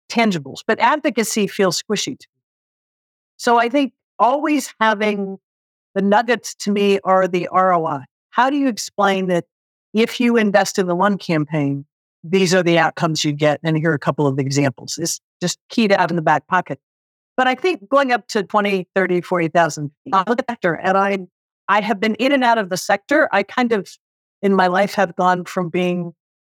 Tangibles. 0.08 0.60
But 0.66 0.78
advocacy 0.80 1.46
feels 1.46 1.82
squishy 1.82 2.18
to 2.18 2.26
me. 2.34 2.42
So 3.36 3.58
I 3.58 3.68
think 3.68 3.92
always 4.18 4.72
having 4.80 5.38
the 5.94 6.02
nuggets 6.02 6.54
to 6.56 6.72
me 6.72 7.00
are 7.04 7.26
the 7.28 7.48
ROI. 7.52 8.00
How 8.30 8.50
do 8.50 8.56
you 8.56 8.68
explain 8.68 9.26
that 9.28 9.44
if 9.92 10.18
you 10.18 10.36
invest 10.36 10.78
in 10.78 10.86
the 10.86 10.96
one 10.96 11.18
campaign, 11.18 11.86
these 12.24 12.54
are 12.54 12.62
the 12.62 12.78
outcomes 12.78 13.24
you 13.24 13.32
get. 13.32 13.60
And 13.62 13.76
here 13.76 13.90
are 13.90 13.94
a 13.94 13.98
couple 13.98 14.26
of 14.26 14.38
examples. 14.38 14.98
It's 14.98 15.20
just 15.40 15.58
keyed 15.68 15.92
out 15.92 16.10
in 16.10 16.16
the 16.16 16.22
back 16.22 16.46
pocket. 16.48 16.80
But 17.36 17.46
I 17.46 17.54
think 17.54 17.88
going 17.88 18.12
up 18.12 18.26
to 18.28 18.42
20, 18.42 18.88
30, 18.94 19.20
40,000, 19.20 19.90
I 20.12 20.18
look 20.26 20.38
at 20.38 20.46
the 20.46 20.52
sector 20.52 20.74
and 20.74 20.96
I, 20.96 21.18
I 21.68 21.80
have 21.80 22.00
been 22.00 22.14
in 22.16 22.32
and 22.32 22.42
out 22.42 22.58
of 22.58 22.70
the 22.70 22.76
sector. 22.76 23.28
I 23.32 23.42
kind 23.42 23.72
of, 23.72 23.88
in 24.42 24.54
my 24.54 24.68
life, 24.68 24.94
have 24.94 25.14
gone 25.16 25.44
from 25.44 25.68
being 25.68 26.14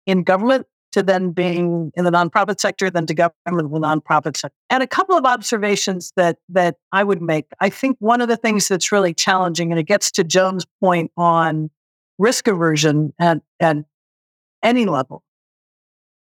in 0.05 0.23
government 0.23 0.67
to 0.95 1.03
then 1.03 1.31
being 1.31 1.91
in 1.95 2.05
the 2.05 2.09
nonprofit 2.09 2.61
sector, 2.61 2.89
then 2.89 3.05
to 3.05 3.13
government 3.13 3.69
the 3.69 3.79
nonprofit 3.81 4.37
sector. 4.37 4.55
And 4.69 4.81
a 4.81 4.87
couple 4.87 5.17
of 5.17 5.25
observations 5.25 6.13
that 6.15 6.37
that 6.47 6.77
I 6.93 7.03
would 7.03 7.21
make. 7.21 7.47
I 7.59 7.69
think 7.69 7.97
one 7.99 8.21
of 8.21 8.29
the 8.29 8.37
things 8.37 8.69
that's 8.69 8.93
really 8.93 9.13
challenging, 9.13 9.71
and 9.73 9.79
it 9.79 9.83
gets 9.83 10.09
to 10.11 10.23
Joan's 10.23 10.65
point 10.79 11.11
on 11.17 11.69
risk 12.17 12.47
aversion 12.47 13.13
at, 13.19 13.41
at 13.59 13.75
any 14.63 14.85
level, 14.85 15.21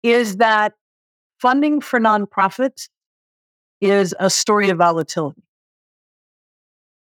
is 0.02 0.38
that 0.38 0.72
funding 1.40 1.80
for 1.80 2.00
nonprofits 2.00 2.88
is 3.80 4.16
a 4.18 4.28
story 4.28 4.68
of 4.68 4.78
volatility. 4.78 5.44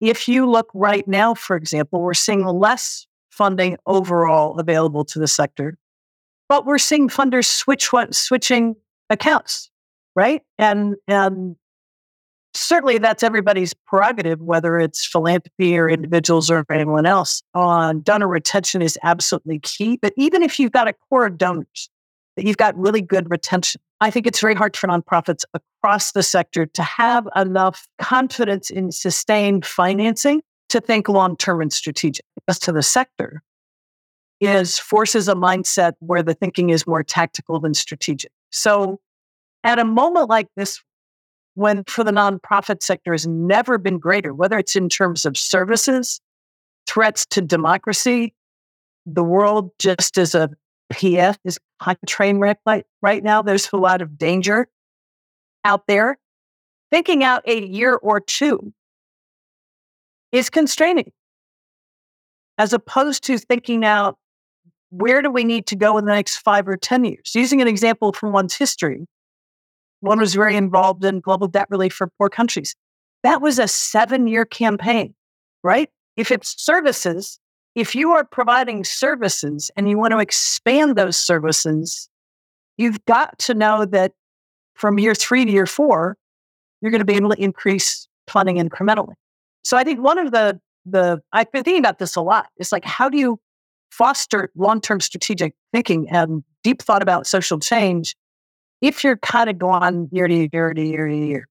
If 0.03 0.29
you 0.29 0.47
look 0.47 0.69
right 0.75 1.09
now, 1.09 1.33
for 1.33 1.57
example, 1.57 2.03
we're 2.03 2.13
seeing 2.13 2.45
less 2.45 3.07
funding 3.31 3.79
overall 3.87 4.59
available 4.59 5.07
to 5.07 5.19
the 5.19 5.27
sector, 5.27 5.79
but 6.49 6.67
we're 6.67 6.79
seeing 6.79 7.09
funders 7.09 7.47
switch 7.47 7.93
what, 7.93 8.15
switching 8.15 8.77
accounts, 9.11 9.71
right? 10.15 10.43
And 10.59 10.97
and 11.09 11.57
certainly 12.55 12.99
that's 12.99 13.23
everybody's 13.23 13.75
prerogative, 13.75 14.41
whether 14.41 14.79
it's 14.79 15.05
philanthropy 15.07 15.77
or 15.79 15.89
individuals 15.89 16.51
or 16.51 16.65
anyone 16.71 17.07
else. 17.07 17.43
On 17.55 18.03
donor 18.03 18.29
retention 18.29 18.83
is 18.83 18.99
absolutely 19.03 19.59
key. 19.61 19.99
But 20.01 20.13
even 20.17 20.43
if 20.43 20.59
you've 20.59 20.73
got 20.73 20.89
a 20.89 20.95
core 21.09 21.27
of 21.27 21.39
donors, 21.39 21.91
that 22.37 22.45
you've 22.45 22.57
got 22.57 22.77
really 22.77 23.01
good 23.01 23.31
retention. 23.31 23.81
I 24.01 24.11
think 24.11 24.27
it's 24.27 24.41
very 24.41 24.55
hard 24.55 24.77
for 24.77 24.89
nonprofits 24.89 25.45
across 25.55 26.13
the 26.13 26.23
sector 26.23 26.67
to 26.67 26.83
have 26.83 27.27
enough 27.35 27.89
confidence 27.99 28.69
in 28.69 28.93
sustained 28.93 29.65
financing 29.65 30.43
to 30.69 30.81
think 30.81 31.09
long 31.09 31.37
term 31.37 31.63
and 31.63 31.73
strategic. 31.73 32.25
As 32.49 32.59
to 32.61 32.73
the 32.73 32.83
sector, 32.83 33.43
is 34.41 34.79
forces 34.79 35.29
a 35.29 35.35
mindset 35.35 35.93
where 36.01 36.23
the 36.23 36.35
thinking 36.35 36.71
is 36.71 36.87
more 36.87 37.03
tactical 37.03 37.59
than 37.61 37.75
strategic. 37.75 38.31
So, 38.51 39.01
at 39.65 39.79
a 39.79 39.85
moment 39.85 40.29
like 40.29 40.49
this, 40.57 40.83
when 41.55 41.85
for 41.85 42.05
the 42.05 42.13
nonprofit 42.13 42.83
sector 42.83 43.13
has 43.13 43.27
never 43.27 43.79
been 43.79 43.99
greater, 43.99 44.35
whether 44.35 44.59
it's 44.59 44.77
in 44.77 44.89
terms 44.89 45.25
of 45.25 45.37
services, 45.37 46.21
threats 46.87 47.27
to 47.27 47.41
democracy, 47.41 48.35
the 49.07 49.25
world 49.25 49.71
just 49.79 50.19
as 50.19 50.35
a 50.35 50.51
PF 50.93 51.37
is 51.45 51.59
on 51.81 51.97
a 52.03 52.07
train 52.07 52.39
wreck 52.39 52.59
right, 52.67 52.85
right 53.03 53.23
now. 53.23 53.43
There's 53.43 53.71
a 53.73 53.77
lot 53.77 54.03
of 54.03 54.19
danger 54.19 54.69
out 55.65 55.87
there. 55.89 56.19
Thinking 56.93 57.25
out 57.25 57.43
a 57.49 57.67
year 57.67 57.95
or 57.95 58.21
two 58.21 58.73
is 60.31 60.51
constraining, 60.51 61.11
as 62.59 62.73
opposed 62.73 63.25
to 63.25 63.39
thinking 63.39 63.85
out 63.85 64.19
where 64.99 65.21
do 65.21 65.31
we 65.31 65.45
need 65.45 65.67
to 65.67 65.77
go 65.77 65.99
in 65.99 66.07
the 66.07 66.15
next 66.15 66.39
five 66.39 66.67
or 66.67 66.77
10 66.77 67.05
years. 67.05 67.33
Using 67.35 67.61
an 67.61 67.69
example 67.69 68.13
from 68.13 68.33
one's 68.33 68.55
history, 68.55 69.07
one 70.01 70.19
was 70.19 70.35
very 70.35 70.57
involved 70.57 71.05
in 71.05 71.21
global 71.21 71.49
debt 71.49 71.67
relief 71.71 71.93
for 71.93 72.09
poor 72.19 72.29
countries. 72.29 72.75
That 73.23 73.43
was 73.43 73.59
a 73.59 73.69
seven 73.69 74.27
year 74.27 74.45
campaign, 74.45 75.15
right? 75.63 75.91
If 76.17 76.31
it's 76.31 76.63
services, 76.63 77.39
if 77.75 77.95
you 77.95 78.13
are 78.13 78.25
providing 78.25 78.85
services 78.85 79.71
and 79.77 79.89
you 79.89 79.99
want 79.99 80.13
to 80.13 80.19
expand 80.19 80.97
those 80.97 81.17
services, 81.17 82.09
you've 82.79 83.05
got 83.05 83.39
to 83.41 83.55
know 83.55 83.85
that 83.85 84.13
from 84.75 84.99
year 84.99 85.15
three 85.15 85.45
to 85.45 85.51
year 85.51 85.67
four, 85.67 86.17
you're 86.81 86.91
going 86.91 87.01
to 87.01 87.05
be 87.05 87.15
able 87.15 87.31
to 87.31 87.43
increase 87.43 88.09
funding 88.29 88.57
incrementally. 88.57 89.15
So 89.63 89.77
I 89.77 89.85
think 89.85 90.01
one 90.01 90.19
of 90.19 90.33
the 90.33 90.61
the 90.87 91.21
I've 91.33 91.51
been 91.53 91.65
thinking 91.65 91.81
about 91.81 91.99
this 91.99 92.17
a 92.17 92.21
lot. 92.21 92.47
It's 92.57 92.73
like 92.73 92.85
how 92.85 93.09
do 93.09 93.19
you 93.19 93.41
foster 93.97 94.51
long-term 94.57 95.01
strategic 95.01 95.55
thinking 95.73 96.09
and 96.11 96.45
deep 96.63 96.83
thought 96.83 97.03
about 97.03 97.27
social 97.27 97.59
change 97.59 98.15
if 98.83 99.03
you're 99.03 99.17
kind 99.17 99.49
of 99.49 99.59
going 99.59 100.09
year 100.13 100.29
to 100.29 100.49
year 100.53 100.75
to 100.75 100.83
year 100.83 101.07
to 101.07 101.17
year. 101.17 101.49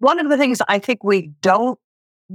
One 0.00 0.18
of 0.18 0.28
the 0.28 0.36
things 0.36 0.60
I 0.68 0.78
think 0.78 1.04
we 1.04 1.30
don't 1.40 1.78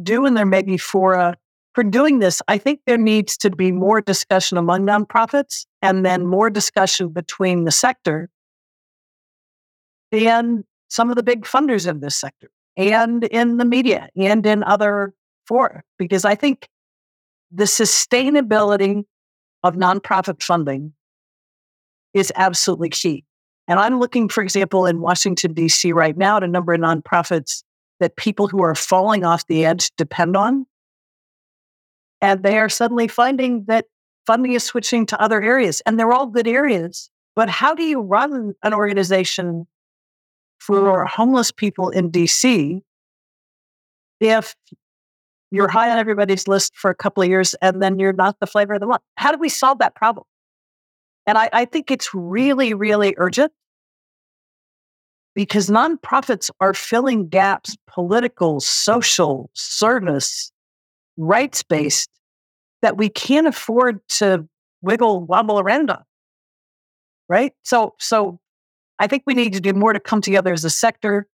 do, 0.01 0.25
and 0.25 0.35
there 0.35 0.45
may 0.45 0.61
be 0.61 0.77
for 0.77 1.35
for 1.73 1.83
doing 1.83 2.19
this, 2.19 2.41
I 2.47 2.59
think 2.59 2.81
there 2.85 2.99
needs 2.99 3.35
to 3.37 3.49
be 3.49 3.71
more 3.71 3.99
discussion 3.99 4.59
among 4.59 4.85
nonprofits 4.85 5.65
and 5.81 6.05
then 6.05 6.27
more 6.27 6.51
discussion 6.51 7.09
between 7.09 7.63
the 7.63 7.71
sector 7.71 8.29
and 10.11 10.63
some 10.89 11.09
of 11.09 11.15
the 11.15 11.23
big 11.23 11.45
funders 11.45 11.89
in 11.89 11.99
this 11.99 12.15
sector 12.15 12.51
and 12.77 13.23
in 13.23 13.57
the 13.57 13.65
media 13.65 14.07
and 14.15 14.45
in 14.45 14.63
other 14.63 15.13
fora. 15.47 15.81
Because 15.97 16.25
I 16.25 16.35
think 16.35 16.69
the 17.51 17.63
sustainability 17.63 19.03
of 19.63 19.75
nonprofit 19.75 20.41
funding 20.41 20.93
is 22.13 22.31
absolutely 22.35 22.89
key. 22.89 23.25
And 23.67 23.79
I'm 23.79 23.99
looking, 23.99 24.29
for 24.29 24.43
example, 24.43 24.85
in 24.85 24.99
Washington, 24.99 25.53
D.C. 25.53 25.93
right 25.93 26.17
now 26.17 26.37
at 26.37 26.43
a 26.43 26.47
number 26.47 26.73
of 26.73 26.81
nonprofits 26.81 27.63
that 27.99 28.17
people 28.17 28.47
who 28.47 28.61
are 28.61 28.75
falling 28.75 29.23
off 29.23 29.47
the 29.47 29.65
edge 29.65 29.91
depend 29.95 30.35
on 30.35 30.65
and 32.23 32.41
they 32.41 32.57
are 32.57 32.69
suddenly 32.69 33.09
finding 33.09 33.65
that 33.65 33.85
funding 34.25 34.53
is 34.53 34.63
switching 34.63 35.05
to 35.05 35.21
other 35.21 35.41
areas. 35.41 35.81
And 35.85 35.99
they're 35.99 36.13
all 36.13 36.27
good 36.27 36.47
areas. 36.47 37.09
But 37.35 37.49
how 37.49 37.75
do 37.75 37.83
you 37.83 37.99
run 37.99 38.53
an 38.63 38.73
organization 38.73 39.67
for 40.57 41.05
homeless 41.05 41.51
people 41.51 41.89
in 41.89 42.11
DC 42.11 42.81
if 44.21 44.55
you're 45.53 45.67
high 45.67 45.91
on 45.91 45.99
everybody's 45.99 46.47
list 46.47 46.75
for 46.75 46.89
a 46.89 46.95
couple 46.95 47.21
of 47.21 47.29
years 47.29 47.53
and 47.61 47.79
then 47.79 47.99
you're 47.99 48.11
not 48.11 48.39
the 48.39 48.47
flavor 48.47 48.73
of 48.73 48.79
the 48.79 48.87
month? 48.87 49.03
How 49.17 49.31
do 49.31 49.37
we 49.37 49.49
solve 49.49 49.77
that 49.79 49.93
problem? 49.93 50.25
And 51.27 51.37
I, 51.37 51.47
I 51.53 51.65
think 51.65 51.91
it's 51.91 52.11
really, 52.11 52.73
really 52.73 53.13
urgent 53.17 53.51
because 55.35 55.69
nonprofits 55.69 56.49
are 56.59 56.73
filling 56.73 57.29
gaps, 57.29 57.77
political, 57.87 58.61
social, 58.61 59.51
service, 59.53 60.51
rights 61.17 61.61
based 61.61 62.09
that 62.81 62.97
we 62.97 63.07
can't 63.07 63.45
afford 63.45 63.99
to 64.07 64.47
wiggle 64.81 65.21
wobble 65.21 65.59
around 65.59 65.91
on. 65.91 66.03
Right. 67.29 67.53
So, 67.61 67.93
so 67.99 68.39
I 68.97 69.05
think 69.05 69.21
we 69.27 69.35
need 69.35 69.53
to 69.53 69.61
do 69.61 69.73
more 69.73 69.93
to 69.93 69.99
come 69.99 70.19
together 70.19 70.51
as 70.51 70.65
a 70.65 70.71
sector. 70.71 71.27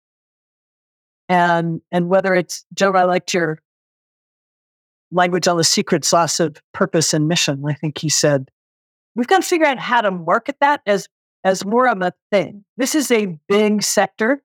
And, 1.28 1.80
and 1.92 2.08
whether 2.08 2.34
it's 2.34 2.64
Joe, 2.74 2.92
I 2.92 3.04
liked 3.04 3.32
your 3.32 3.60
language 5.10 5.48
on 5.48 5.56
the 5.56 5.64
secret 5.64 6.04
sauce 6.04 6.40
of 6.40 6.56
purpose 6.72 7.14
and 7.14 7.28
mission. 7.28 7.62
I 7.66 7.74
think 7.74 7.98
he 7.98 8.08
said, 8.08 8.50
we've 9.14 9.26
got 9.26 9.42
to 9.42 9.48
figure 9.48 9.66
out 9.66 9.78
how 9.78 10.00
to 10.00 10.10
market 10.10 10.56
that 10.60 10.82
as, 10.86 11.08
as 11.44 11.64
more 11.64 11.88
of 11.88 12.00
a 12.02 12.12
thing. 12.30 12.64
This 12.76 12.94
is 12.94 13.10
a 13.10 13.38
big 13.48 13.82
sector 13.82 14.42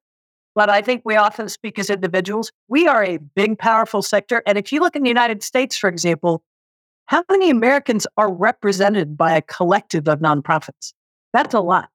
but 0.56 0.69
I 0.69 0.82
think 0.82 1.02
we 1.04 1.15
often 1.15 1.49
speak 1.49 1.80
as 1.80 1.89
individuals. 1.89 2.52
We 2.67 2.88
are 2.88 3.04
a 3.04 3.17
big, 3.17 3.58
powerful 3.58 4.02
sector. 4.02 4.43
And 4.45 4.58
if 4.58 4.71
you 4.71 4.80
look 4.82 4.95
in 4.95 5.04
the 5.04 5.10
United 5.10 5.43
States, 5.43 5.76
for 5.76 5.89
example, 5.89 6.43
how 7.08 7.23
many 7.30 7.49
Americans 7.49 8.08
are 8.17 8.32
represented 8.32 9.17
by 9.17 9.36
a 9.36 9.41
collective 9.41 10.08
of 10.08 10.19
nonprofits? 10.19 10.93
That's 11.34 11.54
a 11.54 11.60
lot. 11.60 11.89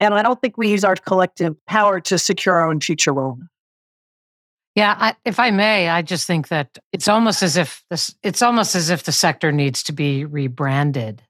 And 0.00 0.14
I 0.14 0.22
don't 0.22 0.40
think 0.40 0.56
we 0.56 0.68
use 0.70 0.84
our 0.84 0.96
collective 0.96 1.54
power 1.66 2.00
to 2.00 2.18
secure 2.18 2.54
our 2.54 2.68
own 2.68 2.80
future 2.80 3.12
well. 3.12 3.38
Yeah, 4.74 4.96
I, 4.98 5.14
if 5.24 5.38
I 5.38 5.50
may, 5.50 5.88
I 5.88 6.02
just 6.02 6.26
think 6.26 6.48
that 6.48 6.78
it's 6.92 7.08
almost 7.08 7.42
as 7.42 7.56
if 7.56 7.84
this, 7.90 8.14
it's 8.22 8.40
almost 8.40 8.74
as 8.74 8.88
if 8.88 9.02
the 9.02 9.12
sector 9.12 9.52
needs 9.52 9.82
to 9.84 9.92
be 9.92 10.24
rebranded. 10.24 11.22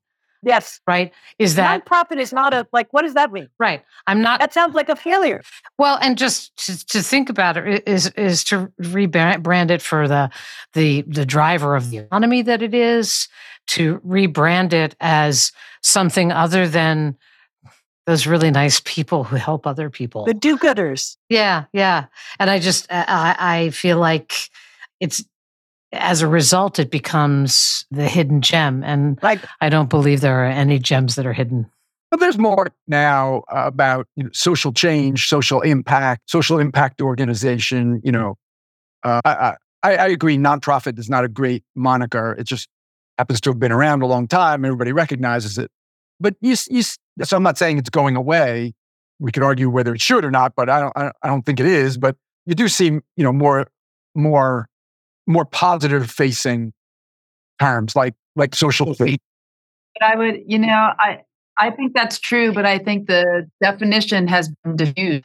Yes. 0.45 0.81
Right. 0.89 1.13
Is 1.39 1.55
that 1.55 1.85
nonprofit 1.85 2.19
is 2.19 2.33
not 2.33 2.53
a 2.53 2.67
like 2.73 2.93
what 2.93 3.03
does 3.03 3.15
that 3.15 3.33
mean? 3.33 3.49
Right. 3.61 3.85
I'm 4.09 4.23
not 4.23 4.41
That 4.41 4.53
sounds 4.53 4.75
like 4.75 4.89
a 4.89 4.97
failure. 4.97 5.41
Well, 5.79 5.99
and 6.03 6.19
just 6.19 6.57
to, 6.67 6.87
to 6.87 7.03
think 7.03 7.31
about 7.31 7.57
it 7.57 7.87
is 7.87 8.09
is 8.17 8.43
to 8.45 8.73
rebrand 8.81 9.71
it 9.71 9.81
for 9.81 10.09
the 10.09 10.31
the 10.73 11.03
the 11.03 11.25
driver 11.25 11.77
of 11.77 11.91
the 11.91 11.99
economy 11.99 12.43
that 12.43 12.61
it 12.61 12.75
is, 12.75 13.29
to 13.69 14.01
rebrand 14.01 14.73
it 14.73 14.97
as 15.01 15.53
something 15.81 16.33
other 16.33 16.67
than 16.67 17.17
those 18.07 18.27
really 18.27 18.51
nice 18.51 18.81
people 18.85 19.25
who 19.25 19.37
help 19.37 19.67
other 19.67 19.89
people. 19.91 20.25
The 20.25 20.35
do-gooders. 20.35 21.17
Yeah, 21.29 21.65
yeah. 21.73 22.07
And 22.39 22.51
I 22.51 22.59
just 22.59 22.87
I, 22.91 23.37
I 23.39 23.71
feel 23.71 23.99
like 23.99 24.51
it's 25.01 25.25
as 25.93 26.23
a 26.23 26.29
result, 26.29 26.79
it 26.79 26.91
becomes 26.91 27.85
the 27.91 28.09
hidden 28.09 28.41
gem. 28.41 28.83
And 28.83 29.19
like, 29.23 29.41
I 29.61 29.69
don't 29.69 29.91
believe 29.91 30.21
there 30.21 30.43
are 30.43 30.47
any 30.47 30.79
gems 30.79 31.17
that 31.17 31.27
are 31.27 31.33
hidden. 31.33 31.71
But 32.11 32.21
there's 32.21 32.39
more 32.39 32.71
now 32.87 33.43
about 33.49 34.07
you 34.17 34.25
know, 34.25 34.31
social 34.33 34.73
change, 34.73 35.29
social 35.29 35.61
impact, 35.61 36.31
social 36.31 36.59
impact 36.59 37.01
organization. 37.01 38.01
You 38.05 38.13
know, 38.13 38.39
uh, 39.03 39.21
I, 39.25 39.55
I, 39.83 39.97
I 39.97 40.09
agree. 40.09 40.37
Nonprofit 40.37 40.99
is 40.99 41.09
not 41.09 41.25
a 41.25 41.29
great 41.29 41.65
moniker. 41.75 42.37
It 42.39 42.45
just 42.45 42.69
happens 43.19 43.41
to 43.43 43.51
have 43.51 43.59
been 43.59 43.73
around 43.73 44.03
a 44.03 44.07
long 44.07 44.29
time. 44.29 44.65
Everybody 44.65 44.93
recognizes 44.93 45.59
it. 45.59 45.71
But 46.23 46.37
you, 46.41 46.57
you, 46.71 46.83
so 46.83 47.37
I'm 47.37 47.43
not 47.43 47.59
saying 47.59 47.79
it's 47.79 47.91
going 47.91 48.17
away. 48.17 48.73
We 49.19 49.33
could 49.33 49.43
argue 49.43 49.69
whether 49.69 49.95
it 49.95 50.01
should 50.01 50.25
or 50.25 50.31
not, 50.31 50.55
but 50.57 50.71
I 50.71 50.81
don't, 50.81 50.97
I 50.97 51.27
don't 51.29 51.45
think 51.45 51.61
it 51.61 51.67
is. 51.67 51.99
But 51.99 52.17
you 52.47 52.55
do 52.55 52.69
see, 52.69 52.87
you 52.87 53.03
know, 53.19 53.33
more, 53.33 53.67
more 54.15 54.69
more 55.27 55.45
positive 55.45 56.11
facing 56.11 56.73
terms 57.61 57.95
like 57.95 58.15
like 58.37 58.55
social 58.55 58.95
fate. 58.95 59.21
But 59.99 60.07
I 60.07 60.17
would, 60.17 60.41
you 60.47 60.59
know, 60.59 60.93
I 60.99 61.21
I 61.57 61.71
think 61.71 61.95
that's 61.95 62.19
true, 62.19 62.53
but 62.53 62.67
I 62.67 62.79
think 62.79 63.07
the 63.07 63.49
definition 63.63 64.27
has 64.29 64.51
been 64.65 64.77
diffused. 64.77 65.25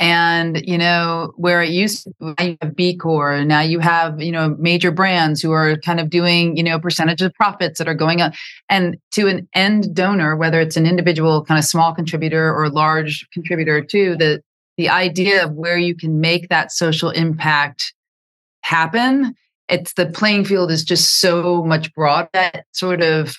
And 0.00 0.66
you 0.66 0.76
know 0.76 1.32
where 1.36 1.62
it 1.62 1.70
used 1.70 2.04
to 2.20 2.34
you 2.40 2.56
have 2.60 2.74
B 2.74 2.96
Corp, 2.96 3.46
now 3.46 3.60
you 3.60 3.78
have 3.78 4.20
you 4.20 4.32
know 4.32 4.56
major 4.58 4.90
brands 4.90 5.40
who 5.40 5.52
are 5.52 5.76
kind 5.76 6.00
of 6.00 6.10
doing 6.10 6.56
you 6.56 6.64
know 6.64 6.80
percentage 6.80 7.22
of 7.22 7.32
profits 7.34 7.78
that 7.78 7.86
are 7.86 7.94
going 7.94 8.20
up, 8.20 8.32
and 8.68 8.96
to 9.12 9.28
an 9.28 9.48
end 9.54 9.94
donor, 9.94 10.36
whether 10.36 10.60
it's 10.60 10.76
an 10.76 10.86
individual 10.86 11.44
kind 11.44 11.58
of 11.58 11.64
small 11.64 11.94
contributor 11.94 12.52
or 12.52 12.68
large 12.68 13.26
contributor 13.32 13.80
too, 13.82 14.16
the 14.16 14.42
the 14.76 14.88
idea 14.88 15.44
of 15.44 15.52
where 15.52 15.78
you 15.78 15.94
can 15.94 16.20
make 16.20 16.48
that 16.48 16.72
social 16.72 17.10
impact 17.10 17.94
happen 18.62 19.34
it's 19.68 19.94
the 19.94 20.06
playing 20.06 20.44
field 20.44 20.70
is 20.70 20.84
just 20.84 21.20
so 21.20 21.62
much 21.64 21.92
broad 21.94 22.28
that 22.32 22.66
sort 22.72 23.02
of 23.02 23.36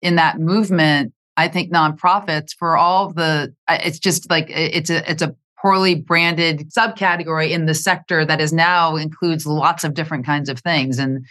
in 0.00 0.16
that 0.16 0.38
movement 0.38 1.12
i 1.36 1.48
think 1.48 1.72
nonprofits 1.72 2.54
for 2.58 2.76
all 2.76 3.12
the 3.12 3.52
it's 3.68 3.98
just 3.98 4.28
like 4.30 4.46
it's 4.48 4.90
a 4.90 5.10
it's 5.10 5.22
a 5.22 5.34
poorly 5.62 5.94
branded 5.94 6.70
subcategory 6.70 7.50
in 7.50 7.66
the 7.66 7.74
sector 7.74 8.24
that 8.24 8.40
is 8.40 8.52
now 8.52 8.96
includes 8.96 9.46
lots 9.46 9.84
of 9.84 9.94
different 9.94 10.26
kinds 10.26 10.48
of 10.48 10.58
things 10.58 10.98
and 10.98 11.24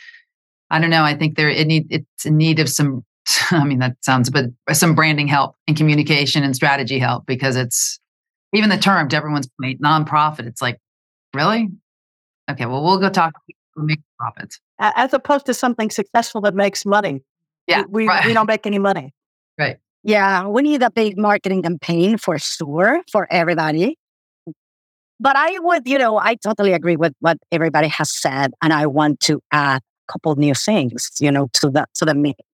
i 0.69 0.79
don't 0.79 0.89
know 0.89 1.03
i 1.03 1.13
think 1.13 1.35
there 1.35 1.49
it 1.49 1.67
need 1.67 1.85
it's 1.89 2.25
in 2.25 2.37
need 2.37 2.59
of 2.59 2.69
some 2.69 3.03
i 3.51 3.63
mean 3.63 3.79
that 3.79 3.95
sounds 4.01 4.29
but 4.29 4.45
some 4.71 4.95
branding 4.95 5.27
help 5.27 5.55
and 5.67 5.75
communication 5.75 6.43
and 6.43 6.55
strategy 6.55 6.97
help 6.97 7.25
because 7.25 7.55
it's 7.55 7.99
even 8.53 8.69
the 8.69 8.77
term 8.77 9.09
to 9.09 9.15
everyone's 9.15 9.49
point 9.59 9.81
nonprofit 9.81 10.47
it's 10.47 10.61
like 10.61 10.79
really 11.33 11.69
Okay, 12.51 12.65
well, 12.65 12.83
we'll 12.83 12.99
go 12.99 13.09
talk 13.09 13.33
to 13.33 13.53
make 13.77 14.01
profits. 14.19 14.59
As 14.79 15.13
opposed 15.13 15.45
to 15.45 15.53
something 15.53 15.89
successful 15.89 16.41
that 16.41 16.53
makes 16.53 16.85
money. 16.85 17.21
Yeah. 17.67 17.83
We, 17.87 18.07
right. 18.07 18.25
we 18.25 18.33
don't 18.33 18.47
make 18.47 18.65
any 18.65 18.79
money. 18.79 19.13
Right. 19.59 19.77
Yeah, 20.01 20.47
we 20.47 20.63
need 20.63 20.81
a 20.81 20.89
big 20.89 21.17
marketing 21.19 21.61
campaign 21.61 22.17
for 22.17 22.39
sure 22.39 23.01
for 23.11 23.27
everybody. 23.29 23.95
But 25.21 25.35
I 25.37 25.59
would, 25.59 25.87
you 25.87 25.99
know, 25.99 26.17
I 26.17 26.35
totally 26.35 26.73
agree 26.73 26.95
with 26.95 27.13
what 27.19 27.37
everybody 27.51 27.87
has 27.87 28.11
said, 28.11 28.53
and 28.61 28.73
I 28.73 28.87
want 28.87 29.19
to 29.21 29.39
add 29.51 29.81
a 30.09 30.11
couple 30.11 30.35
new 30.35 30.55
things, 30.55 31.11
you 31.19 31.31
know, 31.31 31.47
to 31.53 31.69
the 31.69 31.85
to 31.95 32.05
the 32.05 32.15
meeting. 32.15 32.45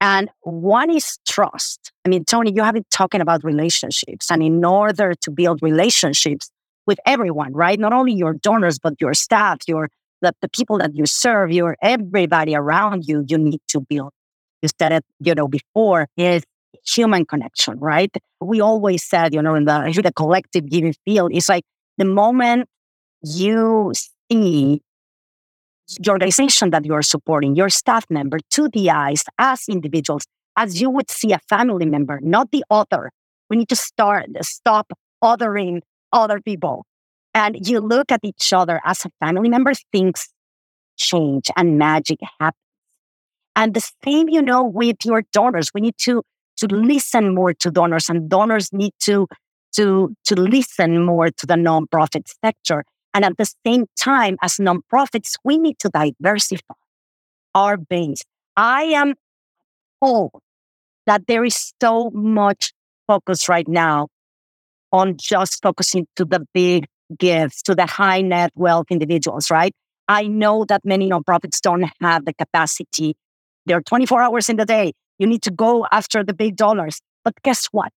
And 0.00 0.30
one 0.42 0.90
is 0.90 1.18
trust. 1.26 1.92
I 2.04 2.08
mean, 2.08 2.24
Tony, 2.24 2.52
you 2.54 2.62
have 2.62 2.74
been 2.74 2.84
talking 2.90 3.20
about 3.20 3.44
relationships, 3.44 4.30
and 4.30 4.42
in 4.42 4.64
order 4.64 5.14
to 5.14 5.30
build 5.30 5.60
relationships, 5.60 6.50
with 6.86 6.98
everyone, 7.06 7.52
right? 7.52 7.78
Not 7.78 7.92
only 7.92 8.12
your 8.12 8.34
donors, 8.34 8.78
but 8.78 8.94
your 9.00 9.14
staff, 9.14 9.58
your 9.66 9.88
the, 10.20 10.32
the 10.40 10.48
people 10.48 10.78
that 10.78 10.94
you 10.94 11.06
serve, 11.06 11.50
your 11.50 11.76
everybody 11.82 12.54
around 12.54 13.06
you, 13.06 13.24
you 13.28 13.38
need 13.38 13.60
to 13.68 13.80
build. 13.80 14.12
You 14.62 14.68
said 14.78 14.92
it, 14.92 15.04
you 15.18 15.34
know, 15.34 15.48
before 15.48 16.06
is 16.16 16.44
human 16.86 17.24
connection, 17.24 17.78
right? 17.78 18.10
We 18.40 18.60
always 18.60 19.04
said, 19.04 19.34
you 19.34 19.42
know, 19.42 19.54
in 19.54 19.64
the, 19.64 19.86
in 19.86 19.92
the 19.92 20.12
collective 20.12 20.68
giving 20.68 20.94
field, 21.04 21.32
it's 21.34 21.48
like 21.48 21.64
the 21.98 22.04
moment 22.04 22.68
you 23.22 23.92
see 24.30 24.80
your 26.00 26.14
organization 26.14 26.70
that 26.70 26.84
you 26.84 26.94
are 26.94 27.02
supporting, 27.02 27.54
your 27.54 27.68
staff 27.68 28.04
member, 28.08 28.38
to 28.50 28.68
the 28.68 28.90
eyes 28.90 29.24
as 29.38 29.64
individuals, 29.68 30.24
as 30.56 30.80
you 30.80 30.90
would 30.90 31.10
see 31.10 31.32
a 31.32 31.38
family 31.48 31.86
member, 31.86 32.18
not 32.22 32.50
the 32.50 32.64
other. 32.70 33.10
We 33.50 33.56
need 33.56 33.68
to 33.68 33.76
start 33.76 34.26
stop 34.42 34.92
othering 35.22 35.80
other 36.12 36.40
people. 36.40 36.86
And 37.34 37.66
you 37.66 37.80
look 37.80 38.12
at 38.12 38.20
each 38.22 38.52
other 38.52 38.80
as 38.84 39.04
a 39.04 39.10
family 39.24 39.48
member, 39.48 39.72
things 39.90 40.28
change 40.96 41.50
and 41.56 41.78
magic 41.78 42.18
happens. 42.38 42.58
And 43.54 43.74
the 43.74 43.92
same, 44.04 44.28
you 44.28 44.42
know, 44.42 44.64
with 44.64 44.96
your 45.04 45.22
donors. 45.32 45.70
We 45.74 45.80
need 45.80 45.96
to 45.98 46.22
to 46.58 46.66
listen 46.66 47.34
more 47.34 47.54
to 47.54 47.70
donors, 47.70 48.08
and 48.08 48.28
donors 48.28 48.72
need 48.72 48.92
to 49.00 49.26
to 49.72 50.14
to 50.24 50.34
listen 50.34 51.04
more 51.04 51.30
to 51.30 51.46
the 51.46 51.54
nonprofit 51.54 52.28
sector. 52.44 52.84
And 53.14 53.24
at 53.24 53.36
the 53.36 53.52
same 53.66 53.86
time, 53.98 54.36
as 54.42 54.56
nonprofits, 54.56 55.34
we 55.44 55.58
need 55.58 55.78
to 55.80 55.90
diversify 55.90 56.74
our 57.54 57.76
base. 57.76 58.22
I 58.56 58.84
am 58.84 59.14
told 60.02 60.32
that 61.06 61.26
there 61.26 61.44
is 61.44 61.72
so 61.80 62.10
much 62.10 62.72
focus 63.06 63.48
right 63.48 63.68
now 63.68 64.08
on 64.92 65.16
just 65.18 65.62
focusing 65.62 66.06
to 66.16 66.24
the 66.24 66.46
big 66.54 66.86
gifts, 67.18 67.62
to 67.62 67.74
the 67.74 67.86
high 67.86 68.20
net 68.20 68.50
wealth 68.54 68.86
individuals, 68.90 69.50
right? 69.50 69.72
I 70.08 70.26
know 70.26 70.64
that 70.66 70.82
many 70.84 71.08
nonprofits 71.08 71.60
don't 71.60 71.88
have 72.00 72.24
the 72.24 72.34
capacity. 72.34 73.14
They're 73.66 73.82
24 73.82 74.22
hours 74.22 74.48
in 74.48 74.56
the 74.56 74.64
day. 74.64 74.92
You 75.18 75.26
need 75.26 75.42
to 75.42 75.50
go 75.50 75.86
after 75.92 76.24
the 76.24 76.34
big 76.34 76.56
dollars. 76.56 77.00
But 77.24 77.34
guess 77.42 77.66
what? 77.66 77.92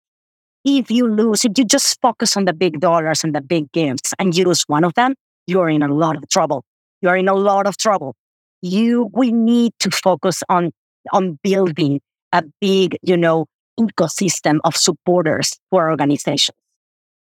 If 0.65 0.89
you 0.89 1.07
lose, 1.07 1.43
if 1.43 1.57
you 1.57 1.65
just 1.65 1.99
focus 2.01 2.37
on 2.37 2.45
the 2.45 2.53
big 2.53 2.79
dollars 2.79 3.23
and 3.23 3.35
the 3.35 3.41
big 3.41 3.71
gifts 3.71 4.13
and 4.17 4.35
you 4.35 4.45
lose 4.45 4.63
one 4.67 4.83
of 4.83 4.93
them, 4.93 5.15
you're 5.45 5.69
in 5.69 5.83
a 5.83 5.93
lot 5.93 6.15
of 6.15 6.27
trouble. 6.29 6.63
You're 7.01 7.17
in 7.17 7.27
a 7.27 7.33
lot 7.33 7.67
of 7.67 7.77
trouble. 7.77 8.15
You, 8.61 9.09
we 9.13 9.31
need 9.31 9.73
to 9.79 9.91
focus 9.91 10.41
on, 10.47 10.71
on 11.11 11.37
building 11.43 11.99
a 12.31 12.43
big, 12.61 12.97
you 13.01 13.17
know, 13.17 13.45
ecosystem 13.79 14.59
of 14.63 14.75
supporters 14.75 15.59
for 15.69 15.89
organizations, 15.89 16.55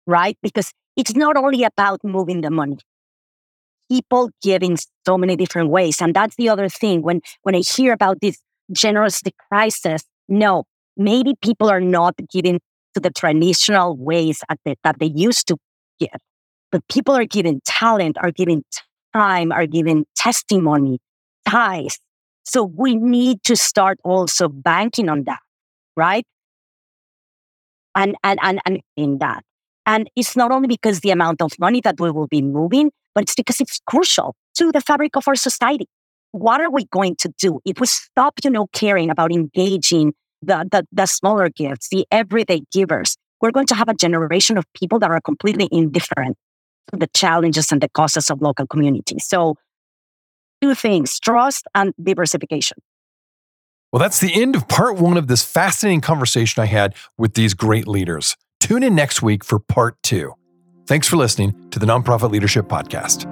right? 0.07 0.37
Because 0.43 0.73
it's 0.97 1.15
not 1.15 1.37
only 1.37 1.65
about 1.65 2.05
moving 2.05 2.43
the 2.43 2.51
money. 2.51 2.79
People 3.91 4.31
give 4.43 4.63
in 4.63 4.77
so 5.07 5.17
many 5.17 5.37
different 5.37 5.71
ways. 5.71 6.01
And 6.01 6.15
that's 6.15 6.37
the 6.37 6.49
other 6.49 6.69
thing. 6.69 7.03
When, 7.03 7.21
when 7.43 7.55
I 7.55 7.61
hear 7.61 7.93
about 7.93 8.21
this 8.21 8.39
generosity 8.73 9.33
crisis, 9.49 10.03
no, 10.29 10.65
maybe 10.97 11.35
people 11.43 11.71
are 11.71 11.81
not 11.81 12.15
giving 12.31 12.61
to 12.95 13.01
the 13.01 13.11
traditional 13.11 13.97
ways 13.97 14.43
that 14.67 14.99
they 14.99 15.13
used 15.15 15.47
to 15.49 15.57
give. 15.99 16.21
But 16.71 16.87
people 16.89 17.15
are 17.15 17.25
giving 17.25 17.61
talent, 17.65 18.17
are 18.21 18.31
giving 18.31 18.65
time, 19.13 19.53
are 19.53 19.67
giving 19.67 20.07
testimony, 20.17 20.99
ties. 21.49 21.99
So 22.45 22.65
we 22.65 22.97
need 22.97 23.43
to 23.45 23.57
start 23.57 23.99
also 24.05 24.49
banking 24.49 25.09
on 25.09 25.25
that, 25.25 25.41
right? 25.97 26.25
And 27.95 28.17
and 28.25 28.39
and, 28.43 28.61
and 28.65 28.81
in 28.97 29.19
that. 29.19 29.45
And 29.85 30.09
it's 30.17 30.37
not 30.37 30.51
only 30.51 30.69
because 30.69 31.01
the 31.01 31.11
amount 31.11 31.43
of 31.43 31.53
money 31.59 31.81
that 31.83 32.01
we 32.01 32.11
will 32.11 32.29
be 32.29 32.41
moving, 32.41 32.91
but 33.15 33.25
it's 33.25 33.35
because 33.35 33.61
it's 33.61 33.81
crucial 33.87 34.35
to 34.57 34.73
the 34.73 34.81
fabric 34.81 35.17
of 35.17 35.29
our 35.29 35.35
society. 35.35 35.87
What 36.31 36.61
are 36.61 36.71
we 36.71 36.87
going 36.87 37.17
to 37.17 37.33
do 37.39 37.61
if 37.65 37.79
we 37.81 37.87
stop, 37.87 38.35
you 38.43 38.51
know, 38.51 38.67
caring 38.73 39.11
about 39.11 39.33
engaging 39.33 40.15
the, 40.43 40.69
the, 40.71 40.87
the 40.93 41.07
smaller 41.07 41.49
gifts, 41.49 41.89
the 41.89 42.07
everyday 42.11 42.63
givers, 42.73 43.17
we're 43.41 43.51
going 43.51 43.67
to 43.67 43.75
have 43.75 43.89
a 43.89 43.95
generation 43.95 44.59
of 44.59 44.65
people 44.75 44.99
that 45.01 45.11
are 45.11 45.21
completely 45.21 45.69
indifferent 45.73 46.37
to 46.93 46.99
the 46.99 47.09
challenges 47.09 47.73
and 47.73 47.81
the 47.81 47.89
causes 47.89 48.31
of 48.31 48.41
local 48.41 48.67
communities. 48.67 49.25
So, 49.27 49.57
two 50.61 50.75
things 50.75 51.19
trust 51.19 51.67
and 51.75 51.93
diversification. 52.03 52.79
Well, 53.93 54.01
that's 54.01 54.21
the 54.21 54.41
end 54.41 54.57
of 54.57 54.69
part 54.69 54.97
one 54.97 55.17
of 55.17 55.27
this 55.27 55.43
fascinating 55.43 56.01
conversation 56.01 56.63
I 56.63 56.67
had 56.67 56.95
with 57.19 57.35
these 57.35 57.53
great 57.53 57.87
leaders. 57.87 58.37
Tune 58.59 58.83
in 58.83 58.95
next 58.95 59.23
week 59.23 59.45
for 59.45 59.59
part 59.59 60.03
two. 60.03 60.35
Thanks 60.87 61.09
for 61.09 61.17
listening 61.17 61.71
to 61.71 61.79
the 61.79 61.87
Nonprofit 61.87 62.31
Leadership 62.31 62.67
Podcast. 62.67 63.32